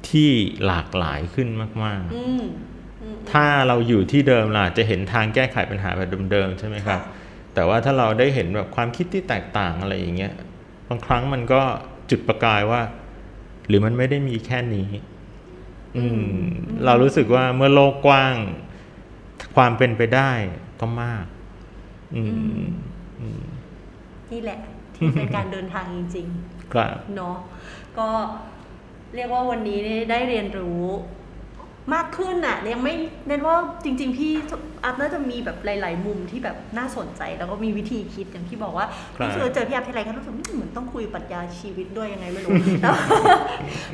[0.09, 0.29] ที่
[0.65, 1.47] หลากหลายขึ้น
[1.83, 2.43] มากอืม
[3.01, 7.13] อืมๆถ้าเราอยู่ที่เดิมล่ะจะเห็นทางแก้ไขปัญหาแบบเดิมๆใช่ไหมครับค่ะ
[7.53, 10.33] แต่ว่าถ้าเราได้เห็นแบบความคิดที่แตกต่างอะไรอย่างเงี้ย
[10.89, 11.61] บางครั้งมันก็
[12.09, 12.81] จุดประกายว่า
[13.67, 14.87] หรือมันไม่ได้มีแค่นี้
[15.97, 16.25] อืม
[16.85, 18.35] เรารู้สึกว่าเมื่อโลกกว้าง
[19.55, 20.31] ความเป็นไปได้
[20.79, 21.25] ก็มาก
[22.15, 22.23] อื
[22.63, 22.67] ม
[23.19, 23.43] อืม
[24.31, 24.59] นี่แหละ
[24.95, 27.37] ที่เป็นการเดินทางจริงๆครับเนาะ
[27.97, 28.09] ก็
[29.15, 29.79] เรียกว่าวันนี้
[30.11, 30.83] ได้เรียนรู้
[31.93, 32.95] มากขึ้นอะยังไม่
[33.27, 34.33] เน้นว่าจริง ๆ พี่
[34.83, 42.95] อัพน่าจะมีแบบหลาย ๆ มุมที่แบบน่าสนใจ แล้วก็มีวิธีคิดอย่างที่บอกว่าครับรู้สึกว่าเจอพี่อัพทีไรก็รู้สึกเหมือนต้องคุยปรัชญาชีวิตด้วยยังไงไม่รู้แล้ว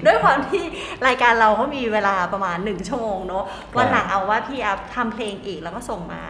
[0.05, 0.63] ด้วยความที่
[1.07, 3.43] รายการเราก็มีเวลาประมาณหนึ่งชั่วโมงเนอะ
[3.77, 6.21] วันหลังเอาว่าพี่อัพทำเพลงอีกแล้วก็ส่งมา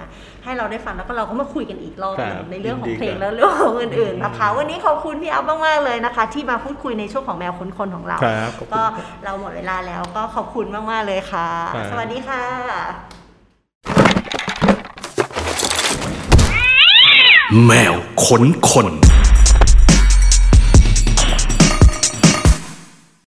[0.44, 12.44] ให้เราได้ฟังแล้วก็เราก็มาคุยกันอีกรอบหนึครังบในเรื่องของเพลงยินดีครับแล้วเรื่องของอื่น ๆ นะคะ วันนี้ขอบคุณพี่อัพมาก ๆ เลยนะคะ ที่มาพูดคุยในช่วงของแมวค้นคนของเราครับขอบคุณก็ครับเราหมดเวลาแล้วก็ขอบคุณมาก ๆ เลยค่ะครับสวัสดีค่ะ
[17.66, 17.94] แมว
[18.26, 18.88] ขนคน